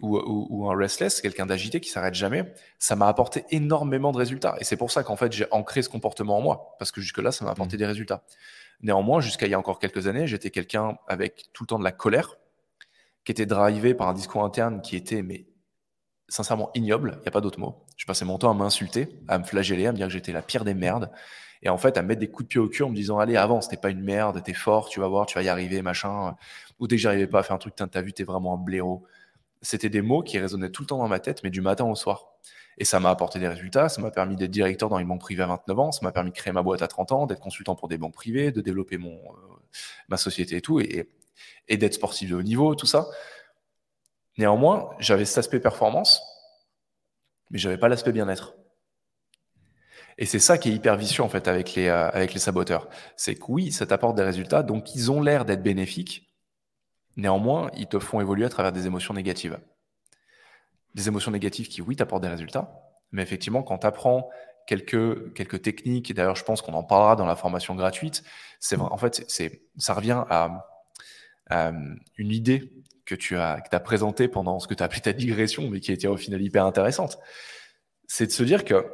[0.00, 4.56] ou, ou, un restless, quelqu'un d'agité qui s'arrête jamais, ça m'a apporté énormément de résultats.
[4.58, 7.30] Et c'est pour ça qu'en fait, j'ai ancré ce comportement en moi, parce que jusque-là,
[7.30, 7.78] ça m'a apporté mmh.
[7.78, 8.24] des résultats.
[8.80, 11.84] Néanmoins, jusqu'à il y a encore quelques années, j'étais quelqu'un avec tout le temps de
[11.84, 12.38] la colère,
[13.24, 15.46] qui était drivé par un discours interne qui était, mais
[16.28, 17.84] sincèrement, ignoble, il n'y a pas d'autre mot.
[17.96, 20.42] Je passais mon temps à m'insulter, à me flageller, à me dire que j'étais la
[20.42, 21.10] pire des merdes,
[21.62, 23.36] et en fait à mettre des coups de pied au cul en me disant allez
[23.36, 26.36] avance t'es pas une merde t'es fort tu vas voir tu vas y arriver machin
[26.78, 29.04] ou dès que j'arrivais pas à faire un truc t'as vu t'es vraiment un blaireau.
[29.60, 31.96] C'était des mots qui résonnaient tout le temps dans ma tête mais du matin au
[31.96, 32.26] soir.
[32.80, 35.42] Et ça m'a apporté des résultats ça m'a permis d'être directeur dans une banque privée
[35.42, 37.74] à 29 ans ça m'a permis de créer ma boîte à 30 ans d'être consultant
[37.74, 39.56] pour des banques privées de développer mon euh,
[40.08, 41.08] ma société et tout et,
[41.66, 43.08] et d'être sportif de haut niveau tout ça
[44.38, 46.22] néanmoins j'avais cet aspect performance
[47.50, 48.54] mais j'avais pas l'aspect bien-être
[50.18, 52.88] et c'est ça qui est hyper vicieux euh, avec les saboteurs.
[53.16, 56.28] C'est que oui, ça t'apporte des résultats, donc ils ont l'air d'être bénéfiques.
[57.16, 59.58] Néanmoins, ils te font évoluer à travers des émotions négatives.
[60.94, 62.68] Des émotions négatives qui, oui, t'apportent des résultats.
[63.12, 64.28] Mais effectivement, quand tu apprends
[64.66, 68.24] quelques, techniques, et d'ailleurs, je pense qu'on en parlera dans la formation gratuite,
[68.58, 69.24] c'est en fait,
[69.76, 70.64] ça revient à,
[71.50, 72.72] une idée
[73.08, 75.80] que tu as, que as présentée pendant ce que tu as appelé ta digression, mais
[75.80, 77.18] qui était au final hyper intéressante.
[78.06, 78.86] C'est de se dire que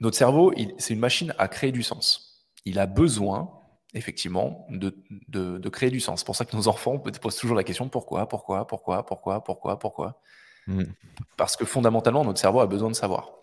[0.00, 2.48] notre cerveau, c'est une machine à créer du sens.
[2.64, 3.48] Il a besoin,
[3.94, 4.96] effectivement, de,
[5.28, 6.20] de, créer du sens.
[6.20, 9.78] C'est pour ça que nos enfants posent toujours la question pourquoi, pourquoi, pourquoi, pourquoi, pourquoi,
[9.78, 10.20] pourquoi?
[10.66, 10.82] Mm.
[11.36, 13.34] Parce que fondamentalement, notre cerveau a besoin de savoir.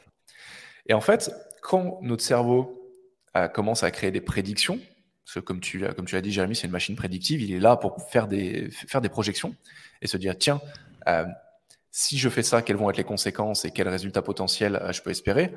[0.87, 2.81] Et en fait, quand notre cerveau
[3.37, 4.79] euh, commence à créer des prédictions,
[5.31, 8.01] parce que comme tu, l'as dit, Jérémy, c'est une machine prédictive, il est là pour
[8.09, 9.55] faire des, faire des projections
[10.01, 10.59] et se dire tiens,
[11.07, 11.23] euh,
[11.89, 15.01] si je fais ça, quelles vont être les conséquences et quels résultats potentiels euh, je
[15.01, 15.53] peux espérer?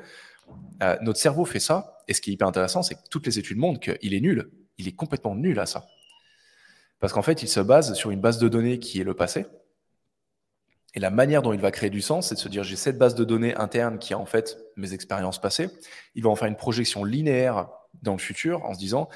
[0.81, 3.41] Euh, notre cerveau fait ça, et ce qui est hyper intéressant, c'est que toutes les
[3.41, 4.49] études montrent qu'il est nul.
[4.79, 5.87] Il est complètement nul à ça.
[7.01, 9.45] Parce qu'en fait, il se base sur une base de données qui est le passé.
[10.95, 12.97] Et la manière dont il va créer du sens, c'est de se dire j'ai cette
[12.97, 15.69] base de données interne qui est en fait mes expériences passées.
[16.15, 17.69] Il va en faire une projection linéaire
[18.03, 19.09] dans le futur en se disant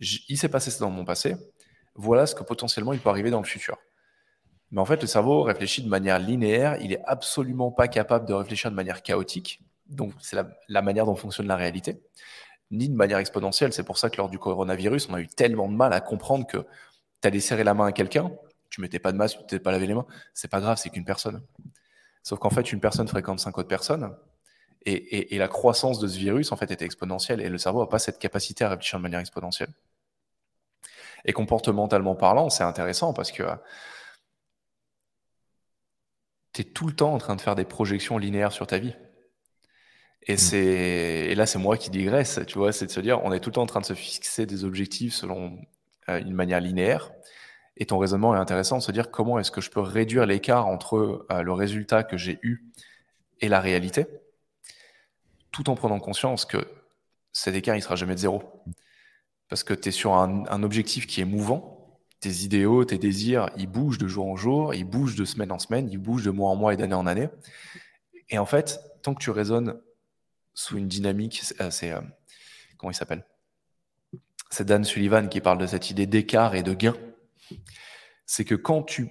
[0.00, 1.36] il s'est passé ça dans mon passé,
[1.94, 3.76] voilà ce que potentiellement il peut arriver dans le futur.
[4.70, 8.34] Mais en fait, le cerveau réfléchit de manière linéaire, il est absolument pas capable de
[8.34, 10.36] réfléchir de manière chaotique donc c'est
[10.68, 12.00] la, manière dont fonctionne la réalité,
[12.70, 13.72] ni de manière exponentielle.
[13.72, 16.46] C'est pour ça que lors du coronavirus, on a eu tellement de mal à comprendre
[16.46, 18.30] que tu allais serrer la main à quelqu'un,
[18.70, 20.90] tu mettais pas de masque, tu t'étais pas lavé les mains, c'est pas grave, c'est
[20.90, 21.42] qu'une personne.
[22.22, 24.14] Sauf qu'en fait, une personne fréquente cinq autres personnes,
[24.84, 27.98] et, la croissance de ce virus, en fait, était exponentielle, et le cerveau n'a pas
[27.98, 29.68] cette capacité à réfléchir de manière exponentielle.
[31.24, 33.42] Et comportementalement parlant, c'est intéressant parce que
[36.52, 38.94] tu es tout le temps en train de faire des projections linéaires sur ta vie.
[40.22, 40.38] Et, mmh.
[40.38, 43.40] c'est, et là, c'est moi qui digresse, tu vois, c'est de se dire, on est
[43.40, 45.58] tout le temps en train de se fixer des objectifs selon
[46.08, 47.10] euh, une manière linéaire.
[47.76, 50.66] Et ton raisonnement est intéressant de se dire comment est-ce que je peux réduire l'écart
[50.66, 52.64] entre euh, le résultat que j'ai eu
[53.40, 54.06] et la réalité,
[55.52, 56.58] tout en prenant conscience que
[57.32, 58.42] cet écart, il sera jamais de zéro.
[59.48, 62.00] Parce que tu es sur un, un, objectif qui est mouvant.
[62.20, 65.58] Tes idéaux, tes désirs, ils bougent de jour en jour, ils bougent de semaine en
[65.58, 67.28] semaine, ils bougent de mois en mois et d'année en année.
[68.28, 69.80] Et en fait, tant que tu raisonnes
[70.58, 71.42] sous une dynamique.
[71.70, 72.00] C'est euh,
[72.76, 73.24] comment il s'appelle?
[74.50, 76.96] C'est Dan Sullivan qui parle de cette idée d'écart et de gain.
[78.26, 79.08] C'est que quand tu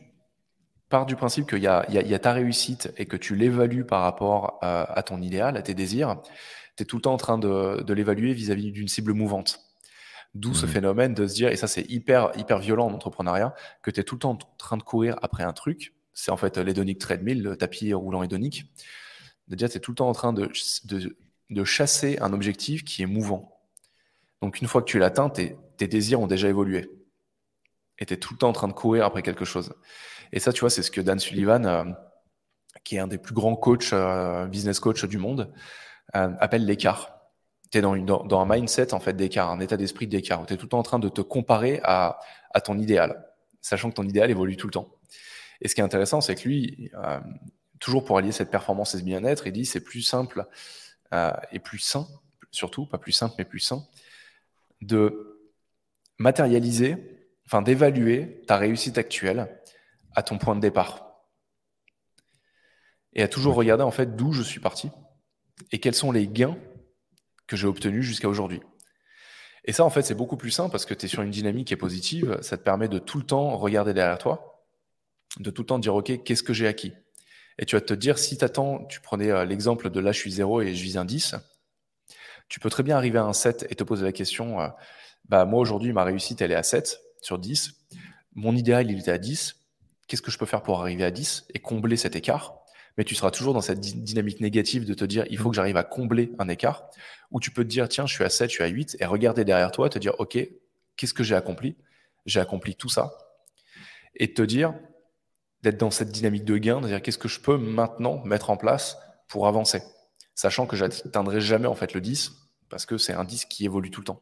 [0.89, 4.59] pars du principe qu'il y, y, a ta réussite et que tu l'évalues par rapport
[4.63, 6.21] euh, à, ton idéal, à tes désirs,
[6.75, 9.66] tu es tout le temps en train de, de l'évaluer vis-à-vis d'une cible mouvante.
[10.35, 10.71] D'où ce Mhm.
[10.71, 14.03] phénomène de se dire, et ça c'est hyper, hyper violent en entrepreneuriat, que tu es
[14.03, 15.93] tout le temps en train de courir après un truc.
[16.13, 18.71] C'est en fait l'hédonic treadmill, le tapis roulant hédonique.
[19.47, 20.49] De dire, tu es tout le temps en train de,
[20.85, 21.17] de,
[21.49, 23.59] de chasser un objectif qui est mouvant.
[24.41, 26.89] Donc une fois que tu l'atteins, tes, tes désirs ont déjà évolué.
[27.99, 29.73] Et tu es tout le temps en train de courir après quelque chose.
[30.33, 31.83] Et ça, tu vois, c'est ce que Dan Sullivan, euh,
[32.83, 35.51] qui est un des plus grands coachs, euh, business coach du monde,
[36.15, 37.16] euh, appelle l'écart.
[37.71, 40.45] Tu es dans, une, dans, dans, un mindset en fait d'écart, un état d'esprit d'écart.
[40.45, 42.19] Tu es tout le temps en train de te comparer à,
[42.53, 43.25] à, ton idéal,
[43.61, 44.89] sachant que ton idéal évolue tout le temps.
[45.61, 47.19] Et ce qui est intéressant, c'est que lui, euh,
[47.79, 50.45] toujours pour allier cette performance et ce bien-être, il dit c'est plus simple
[51.13, 52.07] euh, et plus sain,
[52.51, 53.85] surtout, pas plus simple, mais plus sain,
[54.81, 55.41] de
[56.19, 56.97] matérialiser,
[57.45, 59.47] enfin d'évaluer ta réussite actuelle
[60.15, 61.07] à ton point de départ.
[63.13, 64.89] Et à toujours regarder en fait d'où je suis parti
[65.71, 66.57] et quels sont les gains
[67.47, 68.61] que j'ai obtenus jusqu'à aujourd'hui.
[69.65, 71.67] Et ça, en fait, c'est beaucoup plus simple parce que tu es sur une dynamique
[71.67, 72.37] qui est positive.
[72.41, 74.65] Ça te permet de tout le temps regarder derrière toi,
[75.39, 76.93] de tout le temps dire, OK, qu'est-ce que j'ai acquis?
[77.59, 78.45] Et tu vas te dire, si tu
[78.89, 81.35] tu prenais l'exemple de là, je suis 0 et je vise un 10,
[82.49, 84.67] tu peux très bien arriver à un 7 et te poser la question, euh,
[85.27, 87.73] bah, moi aujourd'hui, ma réussite, elle est à 7 sur 10.
[88.35, 89.55] Mon idéal, il était à 10.
[90.07, 92.56] Qu'est-ce que je peux faire pour arriver à 10 et combler cet écart?
[92.97, 95.77] Mais tu seras toujours dans cette dynamique négative de te dire il faut que j'arrive
[95.77, 96.89] à combler un écart,
[97.31, 99.05] ou tu peux te dire tiens, je suis à 7, je suis à 8, et
[99.05, 100.37] regarder derrière toi, te dire ok,
[100.95, 101.77] qu'est-ce que j'ai accompli?
[102.25, 103.17] J'ai accompli tout ça.
[104.15, 104.73] Et te dire,
[105.61, 108.57] d'être dans cette dynamique de gain, de dire qu'est-ce que je peux maintenant mettre en
[108.57, 109.81] place pour avancer,
[110.33, 112.31] sachant que j'atteindrai jamais en fait le 10,
[112.69, 114.21] parce que c'est un 10 qui évolue tout le temps.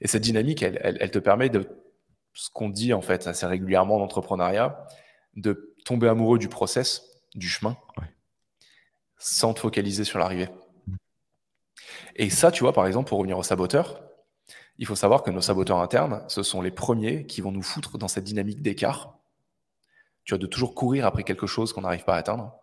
[0.00, 1.66] Et cette dynamique, elle, elle, elle te permet de,
[2.38, 4.86] ce qu'on dit en fait assez régulièrement en entrepreneuriat,
[5.34, 7.07] de tomber amoureux du process,
[7.38, 8.06] du chemin, ouais.
[9.18, 10.48] sans te focaliser sur l'arrivée.
[12.16, 14.02] Et ça, tu vois, par exemple, pour revenir aux saboteurs,
[14.78, 17.98] il faut savoir que nos saboteurs internes, ce sont les premiers qui vont nous foutre
[17.98, 19.18] dans cette dynamique d'écart.
[20.24, 22.54] Tu vois, de toujours courir après quelque chose qu'on n'arrive pas à atteindre,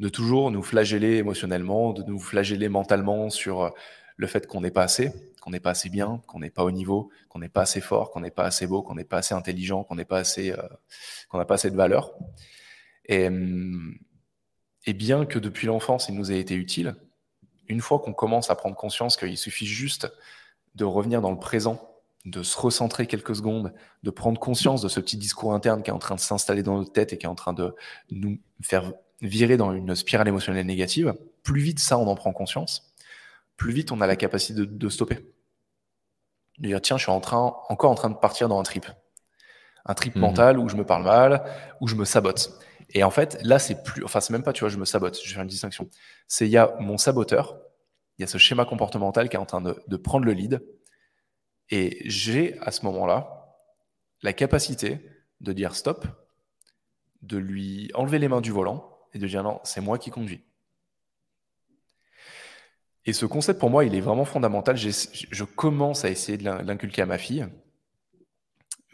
[0.00, 3.72] de toujours nous flageller émotionnellement, de nous flageller mentalement sur
[4.16, 6.70] le fait qu'on n'est pas assez, qu'on n'est pas assez bien, qu'on n'est pas au
[6.70, 9.34] niveau, qu'on n'est pas assez fort, qu'on n'est pas assez beau, qu'on n'est pas assez
[9.34, 10.62] intelligent, qu'on n'est pas assez, euh,
[11.28, 12.12] qu'on n'a pas assez de valeur.
[13.06, 13.28] Et,
[14.86, 16.96] et, bien que depuis l'enfance, il nous ait été utile,
[17.68, 20.12] une fois qu'on commence à prendre conscience qu'il suffit juste
[20.74, 21.90] de revenir dans le présent,
[22.24, 25.94] de se recentrer quelques secondes, de prendre conscience de ce petit discours interne qui est
[25.94, 27.74] en train de s'installer dans notre tête et qui est en train de
[28.10, 32.92] nous faire virer dans une spirale émotionnelle négative, plus vite ça, on en prend conscience,
[33.56, 35.18] plus vite on a la capacité de, de stopper.
[36.58, 38.86] De dire, tiens, je suis en train, encore en train de partir dans un trip.
[39.86, 40.20] Un trip mmh.
[40.20, 41.44] mental où je me parle mal,
[41.80, 42.58] où je me sabote.
[42.94, 45.20] Et en fait, là, c'est plus, enfin, c'est même pas, tu vois, je me sabote,
[45.22, 45.90] je faire une distinction.
[46.28, 47.58] C'est, il y a mon saboteur,
[48.18, 50.64] il y a ce schéma comportemental qui est en train de, de prendre le lead.
[51.70, 53.56] Et j'ai, à ce moment-là,
[54.22, 55.00] la capacité
[55.40, 56.06] de dire stop,
[57.22, 60.44] de lui enlever les mains du volant et de dire non, c'est moi qui conduis.
[63.06, 64.76] Et ce concept, pour moi, il est vraiment fondamental.
[64.76, 67.46] Je commence à essayer de l'inculquer à ma fille.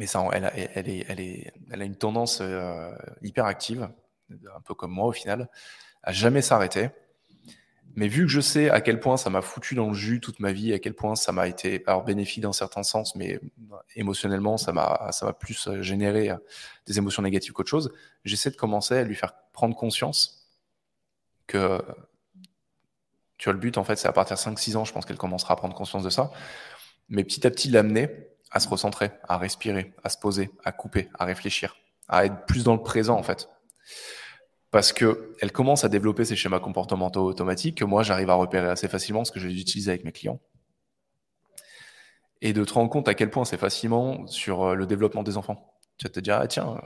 [0.00, 5.50] Mais ça, elle, a une tendance euh, hyper un peu comme moi au final,
[6.02, 6.88] à jamais s'arrêter.
[7.96, 10.40] Mais vu que je sais à quel point ça m'a foutu dans le jus toute
[10.40, 13.40] ma vie, à quel point ça m'a été alors bénéfique dans certains sens, mais
[13.94, 16.30] émotionnellement ça m'a plus généré
[16.86, 17.92] des émotions négatives qu'autre chose.
[18.24, 20.48] J'essaie de commencer à lui faire prendre conscience
[21.46, 21.78] que
[23.36, 25.18] tu vois le but en fait, c'est à partir de 5-6 ans, je pense qu'elle
[25.18, 26.30] commencera à prendre conscience de ça.
[27.10, 31.08] Mais petit à petit l'amener à se recentrer, à respirer, à se poser, à couper,
[31.18, 31.76] à réfléchir,
[32.08, 33.48] à être plus dans le présent en fait.
[34.70, 38.68] Parce que elle commence à développer ces schémas comportementaux automatiques que moi j'arrive à repérer
[38.68, 40.40] assez facilement ce que je vais utiliser avec mes clients.
[42.40, 45.76] Et de te rendre compte à quel point c'est facilement sur le développement des enfants.
[45.98, 46.80] Tu vas te dire, ah tiens,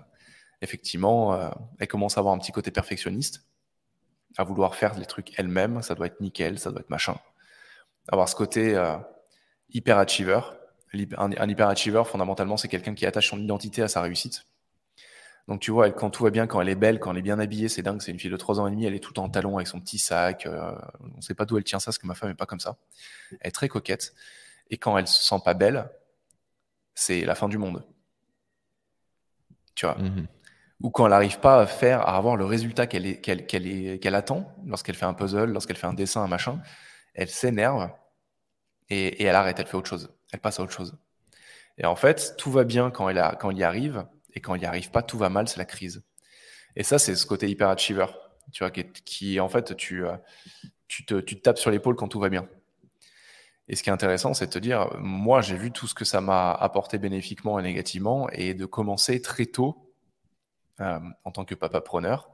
[0.63, 1.49] effectivement, euh,
[1.79, 3.47] elle commence à avoir un petit côté perfectionniste,
[4.37, 7.17] à vouloir faire les trucs elle-même, ça doit être nickel, ça doit être machin.
[8.09, 8.97] Avoir ce côté euh,
[9.71, 10.41] hyper achiever,
[11.19, 14.45] un, un hyperachiever, fondamentalement, c'est quelqu'un qui attache son identité à sa réussite.
[15.47, 17.23] Donc, tu vois, elle, quand tout va bien, quand elle est belle, quand elle est
[17.23, 18.01] bien habillée, c'est dingue.
[18.01, 19.81] C'est une fille de 3 ans et demi, elle est tout en talon avec son
[19.81, 20.47] petit sac.
[20.47, 22.47] Euh, on ne sait pas d'où elle tient ça, parce que ma femme n'est pas
[22.47, 22.77] comme ça.
[23.41, 24.15] Elle est très coquette.
[24.71, 25.91] Et quand elle se sent pas belle,
[26.95, 27.85] c'est la fin du monde.
[29.75, 30.27] Tu vois Mhm.
[30.81, 35.07] Ou quand elle n'arrive pas à faire, à avoir le résultat qu'elle attend, lorsqu'elle fait
[35.07, 36.61] un puzzle, lorsqu'elle fait un dessin, un machin,
[37.15, 37.91] elle s'énerve
[38.91, 40.97] et, et elle arrête, elle fait autre chose elle passe à autre chose.
[41.79, 44.61] Et en fait, tout va bien quand elle, a, quand y arrive, et quand elle
[44.61, 46.03] n'y arrive pas, tout va mal, c'est la crise.
[46.75, 48.07] Et ça, c'est ce côté hyper achiever,
[48.53, 50.05] tu vois, qui, qui en fait, tu,
[50.89, 52.49] tu, te, tu tapes sur l'épaule quand tout va bien.
[53.69, 56.05] Et ce qui est intéressant, c'est de te dire, moi, j'ai vu tout ce que
[56.05, 59.95] ça m'a apporté bénéfiquement et négativement, et de commencer très tôt,
[60.81, 62.29] euh, en tant que papa preneur,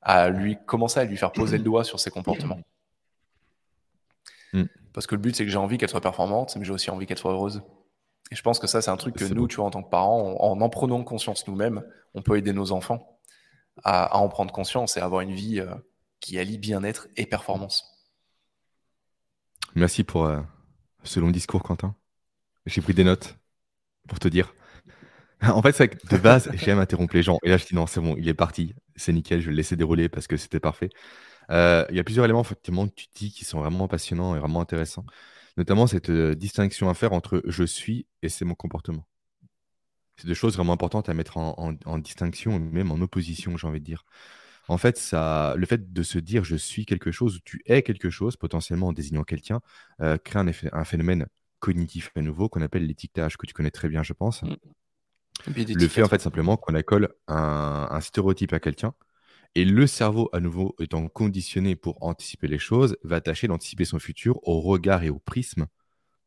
[0.00, 2.60] à lui commencer à lui faire poser le doigt sur ses comportements.
[4.54, 4.64] Mm.
[4.94, 7.04] Parce que le but, c'est que j'ai envie qu'elle soit performante, mais j'ai aussi envie
[7.04, 7.62] qu'elle soit heureuse.
[8.30, 9.90] Et je pense que ça, c'est un truc que nous, tu vois, en tant que
[9.90, 13.18] parents, en en prenant conscience nous-mêmes, on peut aider nos enfants
[13.82, 15.74] à, en prendre conscience et avoir une vie euh,
[16.20, 17.84] qui allie bien-être et performance.
[19.74, 20.40] Merci pour euh,
[21.02, 21.94] ce long discours, Quentin.
[22.64, 23.36] J'ai pris des notes
[24.08, 24.54] pour te dire.
[25.42, 27.38] En fait, c'est que de base, j'aime interrompre les gens.
[27.42, 28.74] Et là, je dis non, c'est bon, il est parti.
[28.94, 30.88] C'est nickel, je vais le laisser dérouler parce que c'était parfait.
[31.50, 34.38] Euh, il y a plusieurs éléments effectivement que tu dis qui sont vraiment passionnants et
[34.38, 35.04] vraiment intéressants.
[35.56, 39.06] Notamment cette distinction à faire entre je suis et c'est mon comportement.
[40.16, 43.84] C'est deux choses vraiment importantes à mettre en, distinction, même en opposition, j'ai envie de
[43.84, 44.04] dire.
[44.68, 47.82] En fait, ça, le fait de se dire je suis quelque chose ou tu es
[47.82, 49.60] quelque chose, potentiellement en désignant quelqu'un,
[50.00, 51.26] euh, crée un, effet, un, phénomène
[51.58, 54.42] cognitif à nouveau qu'on appelle l'étiquetage, que tu connais très bien, je pense.
[54.42, 54.56] Mmh.
[55.46, 58.94] Le fait, en fait, simplement qu'on accole un, un stéréotype à quelqu'un,
[59.54, 63.98] et le cerveau, à nouveau, étant conditionné pour anticiper les choses, va tâcher d'anticiper son
[63.98, 65.66] futur au regard et au prisme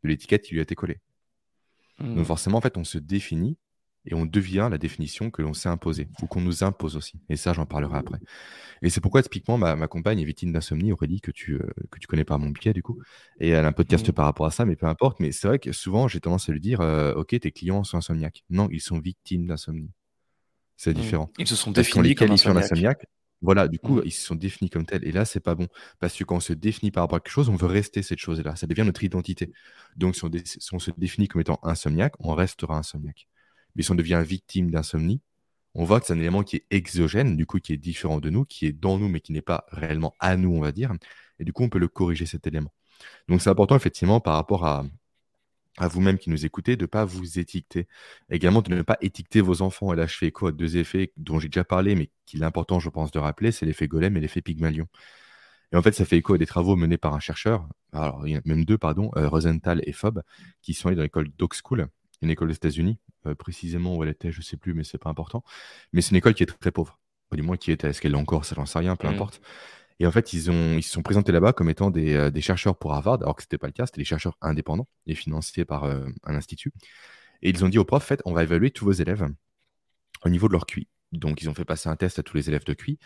[0.04, 1.00] de l'étiquette qui lui a été collée.
[2.00, 2.26] Donc mmh.
[2.26, 3.58] forcément, en fait, on se définit
[4.06, 7.20] et on devient la définition que l'on s'est imposée ou qu'on nous impose aussi.
[7.28, 8.20] Et ça, j'en parlerai après.
[8.82, 12.00] Et c'est pourquoi, typiquement, ma, ma compagne est victime d'insomnie, Aurélie, que tu, euh, que
[12.00, 13.02] tu connais par mon biais, du coup.
[13.42, 14.14] Et elle a un podcast mmh.
[14.14, 15.20] par rapport à ça, mais peu importe.
[15.20, 17.98] Mais c'est vrai que souvent, j'ai tendance à lui dire euh, Ok, tes clients sont
[17.98, 18.46] insomniaques.
[18.50, 19.92] Non, ils sont victimes d'insomnie.
[20.78, 21.02] C'est mmh.
[21.02, 21.32] différent.
[21.40, 23.06] Ils se sont définis comme insomniaques.
[23.42, 24.04] Voilà, du coup, mmh.
[24.06, 25.06] ils se sont définis comme tels.
[25.08, 25.68] Et là, c'est pas bon.
[26.00, 28.20] Parce que quand on se définit par rapport à quelque chose, on veut rester cette
[28.20, 28.56] chose-là.
[28.56, 29.52] Ça devient notre identité.
[29.96, 33.28] Donc, si on, si on, se définit comme étant insomniaque, on restera insomniaque.
[33.76, 35.22] Mais si on devient victime d'insomnie,
[35.76, 38.32] on voit que c'est un élément qui est exogène, du coup, qui est différent de
[38.32, 40.92] nous, qui est dans nous, mais qui n'est pas réellement à nous, on va dire.
[41.40, 42.74] Et du coup, on peut le corriger, cet élément.
[43.28, 44.86] Donc, c'est important, effectivement, par rapport à,
[45.78, 47.88] à vous-même qui nous écoutez, de ne pas vous étiqueter.
[48.30, 49.94] Également, de ne pas étiqueter vos enfants.
[49.94, 52.46] Et là, je fais écho à deux effets dont j'ai déjà parlé, mais qu'il est
[52.46, 54.88] important, je pense, de rappeler, c'est l'effet golem et l'effet pygmalion.
[55.72, 58.34] Et en fait, ça fait écho à des travaux menés par un chercheur, alors il
[58.34, 60.24] y en a même deux, pardon, euh, Rosenthal et Fobb,
[60.62, 61.88] qui sont allés dans l'école Doc School,
[62.22, 64.98] une école aux États-Unis, euh, précisément où elle était, je ne sais plus, mais c'est
[64.98, 65.44] pas important.
[65.92, 67.00] Mais c'est une école qui est très, pauvre.
[67.34, 69.12] du moins qui était, est-ce qu'elle est encore, ça j'en sais rien, peu mmh.
[69.12, 69.42] importe.
[70.00, 73.20] Et en fait, ils, se sont présentés là-bas comme étant des, euh, chercheurs pour Harvard,
[73.22, 76.06] alors que ce n'était pas le cas, c'était des chercheurs indépendants et financés par euh,
[76.24, 76.72] un institut.
[77.42, 79.28] Et ils ont dit au prof, fait, on va évaluer tous vos élèves
[80.24, 80.88] au niveau de leur QI.
[81.14, 83.00] Donc, ils ont fait passer un test à tous les élèves de QI.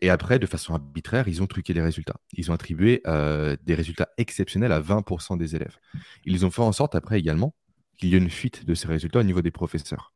[0.00, 2.16] Et après, de façon arbitraire, ils ont truqué les résultats.
[2.32, 5.76] Ils ont attribué euh, des résultats exceptionnels à 20% des élèves.
[6.24, 7.54] Ils ont fait en sorte, après également,
[7.96, 10.12] qu'il y ait une fuite de ces résultats au niveau des professeurs.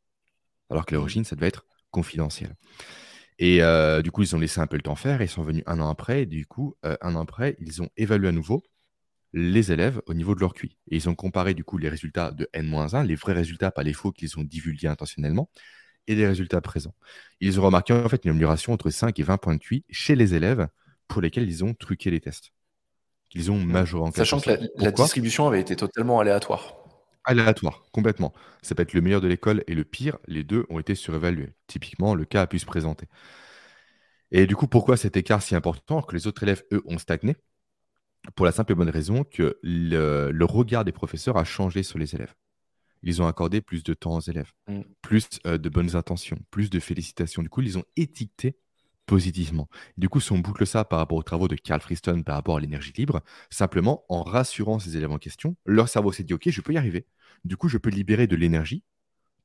[0.69, 2.55] Alors que l'origine, ça devait être confidentiel.
[3.41, 5.23] Et euh, du coup, ils ont laissé un peu le temps faire.
[5.23, 6.23] Et ils sont venus un an après.
[6.23, 8.63] Et du coup, euh, un an après, ils ont évalué à nouveau
[9.33, 10.77] les élèves au niveau de leur QI.
[10.91, 13.93] Et ils ont comparé du coup les résultats de N-1, les vrais résultats, pas les
[13.93, 15.49] faux qu'ils ont divulgués intentionnellement,
[16.07, 16.95] et les résultats présents.
[17.41, 20.17] Ils ont remarqué en fait une amélioration entre 5 et 20 points de QI chez
[20.17, 20.69] les élèves
[21.07, 22.51] pour lesquels ils ont truqué les tests,
[23.29, 26.80] qu'ils ont majoré en Sachant que la distribution avait été totalement aléatoire.
[27.25, 28.33] Aléatoire, complètement.
[28.63, 31.53] Ça peut être le meilleur de l'école et le pire, les deux ont été surévalués.
[31.67, 33.07] Typiquement, le cas a pu se présenter.
[34.31, 37.37] Et du coup, pourquoi cet écart si important que les autres élèves, eux, ont stagné?
[38.37, 42.15] Pour la simple et bonne raison que le, regard des professeurs a changé sur les
[42.15, 42.35] élèves.
[43.03, 44.81] Ils ont accordé plus de temps aux élèves, mm.
[45.01, 47.43] plus euh, de bonnes intentions, plus de félicitations.
[47.43, 48.59] Du coup, ils ont étiqueté
[49.11, 49.69] positivement.
[49.97, 52.59] Du coup, si on boucle ça par rapport aux travaux de Carl Friston par rapport
[52.59, 56.49] à l'énergie libre, simplement en rassurant ces élèves en question, leur cerveau s'est dit Ok,
[56.49, 57.07] je peux y arriver.
[57.45, 58.85] Du coup, je peux libérer de l'énergie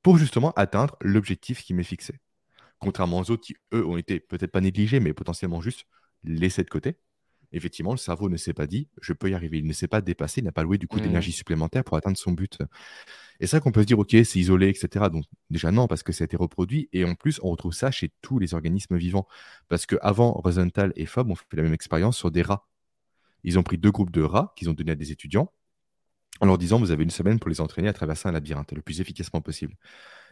[0.04, 2.20] pour justement atteindre l'objectif qui m'est fixé.
[2.78, 5.88] Contrairement aux autres qui, eux, ont été peut-être pas négligés, mais potentiellement juste
[6.24, 7.00] laissés de côté.
[7.52, 9.60] Effectivement, le cerveau ne s'est pas dit je peux y arriver.
[9.60, 11.02] Il ne s'est pas dépassé, il n'a pas loué du coup mmh.
[11.02, 12.60] d'énergie supplémentaire pour atteindre son but.
[13.40, 15.06] Et ça qu'on peut se dire, ok, c'est isolé, etc.
[15.12, 16.90] Donc déjà non, parce que ça a été reproduit.
[16.94, 19.28] Et en plus, on retrouve ça chez tous les organismes vivants.
[19.68, 22.68] Parce qu'avant, Rosenthal et Fob ont fait la même expérience sur des rats.
[23.44, 25.52] Ils ont pris deux groupes de rats qu'ils ont donnés à des étudiants
[26.42, 28.82] en leur disant, vous avez une semaine pour les entraîner à traverser un labyrinthe le
[28.82, 29.76] plus efficacement possible.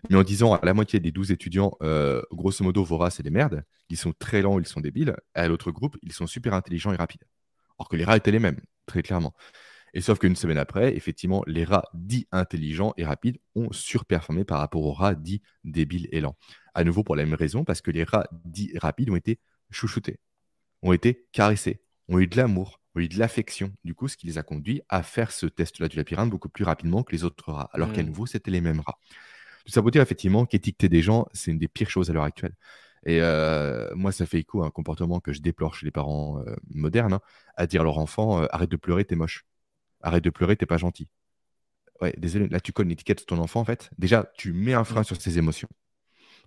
[0.09, 3.23] Mais en disant à la moitié des 12 étudiants, euh, grosso modo, vos rats, c'est
[3.23, 6.53] des merdes, ils sont très lents, ils sont débiles, à l'autre groupe, ils sont super
[6.53, 7.23] intelligents et rapides.
[7.77, 9.33] Or que les rats étaient les mêmes, très clairement.
[9.93, 14.59] Et sauf qu'une semaine après, effectivement, les rats dits intelligents et rapides ont surperformé par
[14.59, 16.35] rapport aux rats dits débiles et lents.
[16.73, 19.39] À nouveau pour la même raison, parce que les rats dits rapides ont été
[19.69, 20.19] chouchoutés,
[20.81, 23.73] ont été caressés, ont eu de l'amour, eu de l'affection.
[23.83, 26.63] Du coup, ce qui les a conduits à faire ce test-là du labyrinthe beaucoup plus
[26.63, 28.99] rapidement que les autres rats, alors qu'à nouveau, c'était les mêmes rats.
[29.65, 32.53] Tout dire effectivement qu'étiqueter des gens, c'est une des pires choses à l'heure actuelle.
[33.05, 36.39] Et euh, moi, ça fait écho à un comportement que je déplore chez les parents
[36.45, 37.21] euh, modernes, hein,
[37.55, 39.45] à dire à leur enfant euh, arrête de pleurer, t'es moche
[40.01, 41.07] arrête de pleurer, t'es pas gentil.
[42.01, 43.89] Ouais, désolé, là tu colles une étiquette sur ton enfant en fait.
[43.97, 45.69] Déjà, tu mets un frein sur ses émotions.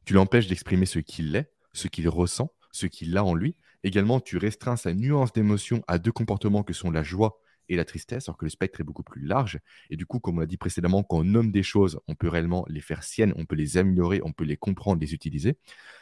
[0.04, 3.56] Tu l'empêches d'exprimer ce qu'il est, ce qu'il ressent, ce qu'il a en lui.
[3.86, 7.84] Également, tu restreins sa nuance d'émotion à deux comportements que sont la joie et la
[7.84, 9.60] tristesse, alors que le spectre est beaucoup plus large.
[9.90, 12.28] Et du coup, comme on l'a dit précédemment, quand on nomme des choses, on peut
[12.28, 15.56] réellement les faire siennes, on peut les améliorer, on peut les comprendre, les utiliser.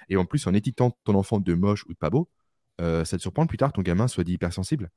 [0.09, 2.31] Et en plus, en étiquetant ton enfant de moche ou de pas beau,
[2.81, 4.91] euh, ça te surprend plus tard ton gamin soit dit hypersensible.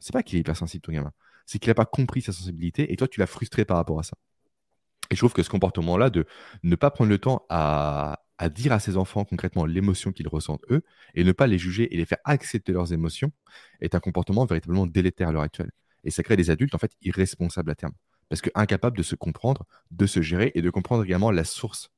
[0.00, 1.12] C'est pas qu'il est hypersensible ton gamin,
[1.46, 4.02] c'est qu'il n'a pas compris sa sensibilité et toi tu l'as frustré par rapport à
[4.02, 4.16] ça.
[5.10, 6.26] Et je trouve que ce comportement-là de
[6.64, 10.64] ne pas prendre le temps à, à dire à ses enfants concrètement l'émotion qu'ils ressentent
[10.70, 10.82] eux
[11.14, 13.32] et ne pas les juger et les faire accepter leurs émotions
[13.80, 15.70] est un comportement véritablement délétère à l'heure actuelle.
[16.04, 17.92] Et ça crée des adultes en fait irresponsables à terme.
[18.28, 21.90] Parce que incapables de se comprendre, de se gérer et de comprendre également la source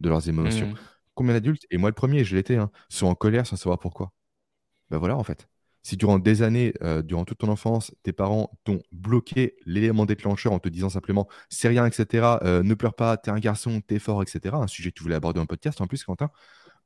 [0.00, 0.68] de leurs émotions.
[0.68, 0.78] Mmh.
[1.14, 4.12] Combien d'adultes, et moi le premier, je l'étais, hein, sont en colère sans savoir pourquoi?
[4.90, 5.48] Ben voilà en fait.
[5.82, 10.52] Si durant des années, euh, durant toute ton enfance, tes parents t'ont bloqué l'élément déclencheur
[10.52, 13.98] en te disant simplement c'est rien, etc., euh, ne pleure pas, t'es un garçon, t'es
[13.98, 16.30] fort, etc., un sujet que tu voulais aborder un podcast en plus, Quentin,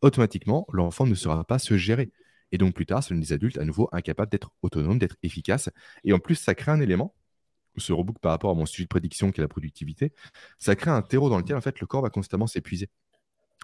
[0.02, 2.12] automatiquement, l'enfant ne saura pas se gérer.
[2.52, 5.70] Et donc plus tard, ce sont des adultes à nouveau incapables d'être autonomes, d'être efficaces.
[6.04, 7.14] Et en plus, ça crée un élément,
[7.76, 10.12] ce rebook par rapport à mon sujet de prédiction qui est la productivité,
[10.58, 12.90] ça crée un terreau dans lequel en fait le corps va constamment s'épuiser.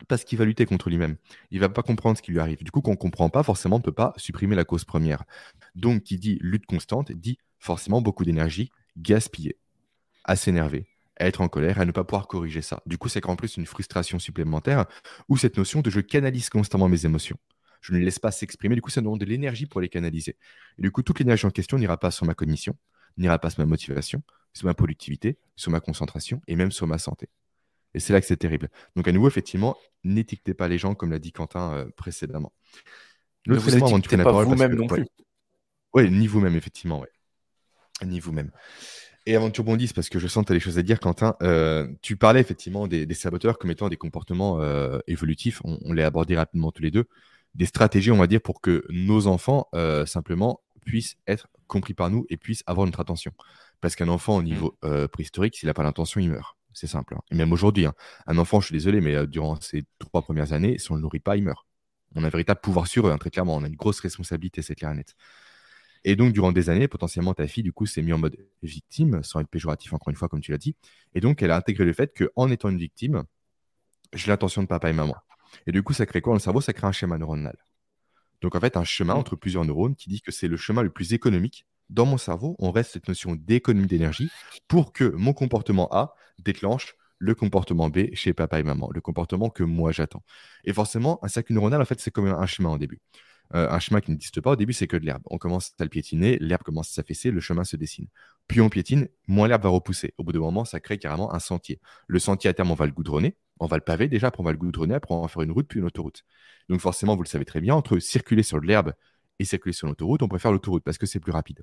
[0.07, 1.17] Parce qu'il va lutter contre lui-même.
[1.51, 2.63] Il va pas comprendre ce qui lui arrive.
[2.63, 4.85] Du coup, quand on ne comprend pas, forcément, on ne peut pas supprimer la cause
[4.85, 5.25] première.
[5.75, 9.59] Donc, qui dit lutte constante, dit forcément beaucoup d'énergie gaspillée,
[10.25, 10.87] à s'énerver,
[11.17, 12.81] à être en colère, à ne pas pouvoir corriger ça.
[12.87, 14.87] Du coup, c'est qu'en plus une frustration supplémentaire
[15.29, 17.39] ou cette notion de je canalise constamment mes émotions
[17.81, 18.75] je ne les laisse pas s'exprimer.
[18.75, 20.37] Du coup, ça demande de l'énergie pour les canaliser.
[20.79, 22.77] Et du coup, toute l'énergie en question n'ira pas sur ma cognition,
[23.17, 24.23] n'ira pas sur ma motivation,
[24.53, 27.29] sur ma productivité, sur ma concentration et même sur ma santé.
[27.95, 28.69] Et c'est là que c'est terrible.
[28.97, 32.53] Donc, à nouveau, effectivement, n'étiquetez pas les gens, comme l'a dit Quentin euh, précédemment.
[33.47, 35.07] L'autre élément avant de pas vous-même non plus.
[35.95, 37.01] Oui, ni vous-même, effectivement.
[37.01, 37.09] Ouais.
[38.05, 38.51] Ni vous-même.
[39.27, 40.83] Et avant que tu rebondisses, parce que je sens que tu as des choses à
[40.83, 45.61] dire, Quentin, euh, tu parlais effectivement des, saboteurs comme étant des comportements euh, évolutifs.
[45.65, 47.07] On, on l'a abordé rapidement tous les deux
[47.55, 49.69] des stratégies, on va dire, pour que nos enfants,
[50.07, 53.33] simplement, puissent être compris par nous et puissent avoir notre attention.
[53.81, 54.87] Parce qu'un enfant au niveau mm.
[54.87, 56.58] euh, préhistorique, s'il n'a pas l'intention, il meurt.
[56.79, 57.15] C'est simple.
[57.17, 57.23] Hein.
[57.33, 57.95] Et même aujourd'hui, hein.
[58.29, 61.01] un enfant, je suis désolé, mais euh, durant ces trois premières années, si on ne
[61.01, 61.67] le nourrit pas, il meurt.
[62.15, 63.57] On a un véritable pouvoir sur eux, hein, très clairement.
[63.57, 65.17] On a une grosse responsabilité, c'est clair et net.
[66.05, 69.25] Et donc, durant des années, potentiellement, ta fille, du coup, s'est mise en mode victime,
[69.25, 70.77] sans être péjoratif, encore une fois, comme tu l'as dit.
[71.17, 73.25] Et donc, elle a intégré le fait qu'en étant une victime,
[74.13, 75.17] j'ai l'attention de papa et maman.
[75.67, 76.31] Et du coup, ça crée quoi?
[76.31, 77.57] Dans le cerveau Ça crée un schéma neuronal.
[78.41, 79.19] Donc en fait, un chemin mmh.
[79.19, 81.67] entre plusieurs neurones qui dit que c'est le chemin le plus économique.
[81.91, 84.31] Dans mon cerveau, on reste cette notion d'économie d'énergie
[84.69, 89.51] pour que mon comportement A déclenche le comportement B chez papa et maman, le comportement
[89.51, 90.23] que moi j'attends.
[90.65, 93.01] Et forcément, un circuit neuronal, en fait, c'est comme un chemin au début.
[93.55, 95.23] Euh, un chemin qui n'existe pas au début, c'est que de l'herbe.
[95.27, 98.07] On commence à le piétiner, l'herbe commence à s'affaisser, le chemin se dessine.
[98.47, 100.15] Puis on piétine, moins l'herbe va repousser.
[100.19, 101.81] Au bout d'un moment, ça crée carrément un sentier.
[102.07, 103.37] Le sentier, à terme, on va le goudronner.
[103.61, 105.51] On va le paver déjà, après on va le goudronner, après on va faire une
[105.51, 106.25] route, puis une autoroute.
[106.69, 108.93] Donc forcément, vous le savez très bien, entre circuler sur de l'herbe
[109.39, 111.63] et circuler sur l'autoroute, on préfère l'autoroute parce que c'est plus rapide.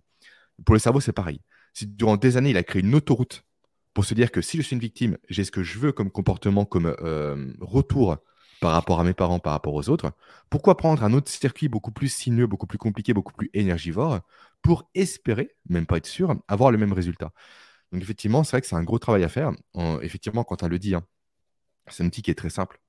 [0.65, 1.41] Pour le cerveau, c'est pareil.
[1.73, 3.43] Si durant des années, il a créé une autoroute
[3.93, 6.11] pour se dire que si je suis une victime, j'ai ce que je veux comme
[6.11, 8.17] comportement, comme euh, retour
[8.61, 10.11] par rapport à mes parents, par rapport aux autres,
[10.49, 14.21] pourquoi prendre un autre circuit beaucoup plus sinueux, beaucoup plus compliqué, beaucoup plus énergivore
[14.61, 17.31] pour espérer, même pas être sûr, avoir le même résultat?
[17.91, 19.51] Donc effectivement, c'est vrai que c'est un gros travail à faire.
[20.01, 21.05] effectivement, quand on le dit, hein,
[21.87, 22.81] c'est un outil qui est très simple,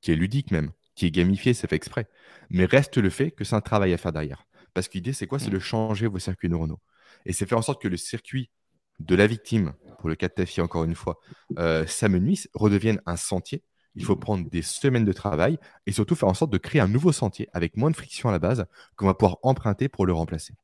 [0.00, 2.06] qui est ludique même, qui est gamifié, c'est fait exprès.
[2.50, 4.44] Mais reste le fait que c'est un travail à faire derrière.
[4.74, 5.38] Parce que l'idée, c'est quoi?
[5.38, 6.78] C'est de changer vos circuits neuronaux.
[7.24, 8.50] Et c'est faire en sorte que le circuit
[8.98, 11.18] de la victime, pour le cas de ta fille encore une fois,
[11.58, 13.64] euh, s'amenuise, redevienne un sentier
[13.96, 16.86] il faut prendre des semaines de travail et surtout faire en sorte de créer un
[16.86, 20.12] nouveau sentier avec moins de friction à la base qu'on va pouvoir emprunter pour le
[20.12, 20.54] remplacer.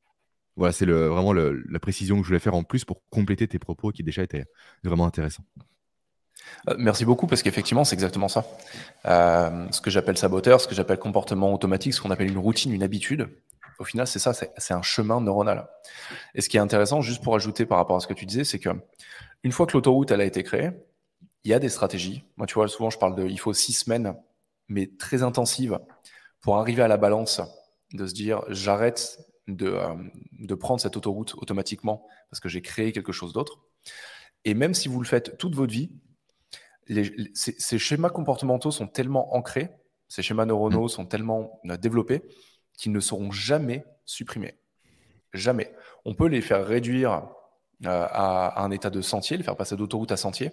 [0.55, 3.91] Voilà, c'est vraiment la précision que je voulais faire en plus pour compléter tes propos
[3.91, 4.45] qui déjà étaient
[4.85, 5.45] vraiment intéressants.
[6.69, 8.45] Euh, merci beaucoup parce qu'effectivement c'est exactement ça.
[9.07, 12.73] Euh, ce que j'appelle saboteur, ce que j'appelle comportement automatique, ce qu'on appelle une routine,
[12.73, 13.29] une habitude,
[13.79, 15.69] au final c'est ça, c'est un chemin neuronal.
[16.35, 18.45] Et ce qui est intéressant, juste pour ajouter par rapport à ce que tu disais,
[18.45, 18.71] c'est que
[19.43, 20.71] une fois que l'autoroute elle a été créée,
[21.47, 22.25] il y a des stratégies.
[22.37, 24.17] Moi, tu vois, souvent, je parle de, il faut six semaines,
[24.67, 25.79] mais très intensives,
[26.41, 27.41] pour arriver à la balance,
[27.93, 29.95] de se dire, j'arrête de, euh,
[30.33, 33.61] de prendre cette autoroute automatiquement parce que j'ai créé quelque chose d'autre.
[34.45, 35.93] Et même si vous le faites toute votre vie,
[37.35, 39.71] ces, schémas comportementaux sont tellement ancrés,
[40.09, 40.91] ces schémas neuronaux mmh.
[40.91, 42.23] sont tellement euh, développés
[42.75, 44.59] qu'ils ne seront jamais supprimés.
[45.33, 45.75] Jamais.
[46.05, 47.29] On peut les faire réduire
[47.85, 50.53] euh, à, un état de sentier, les faire passer d'autoroute à sentier,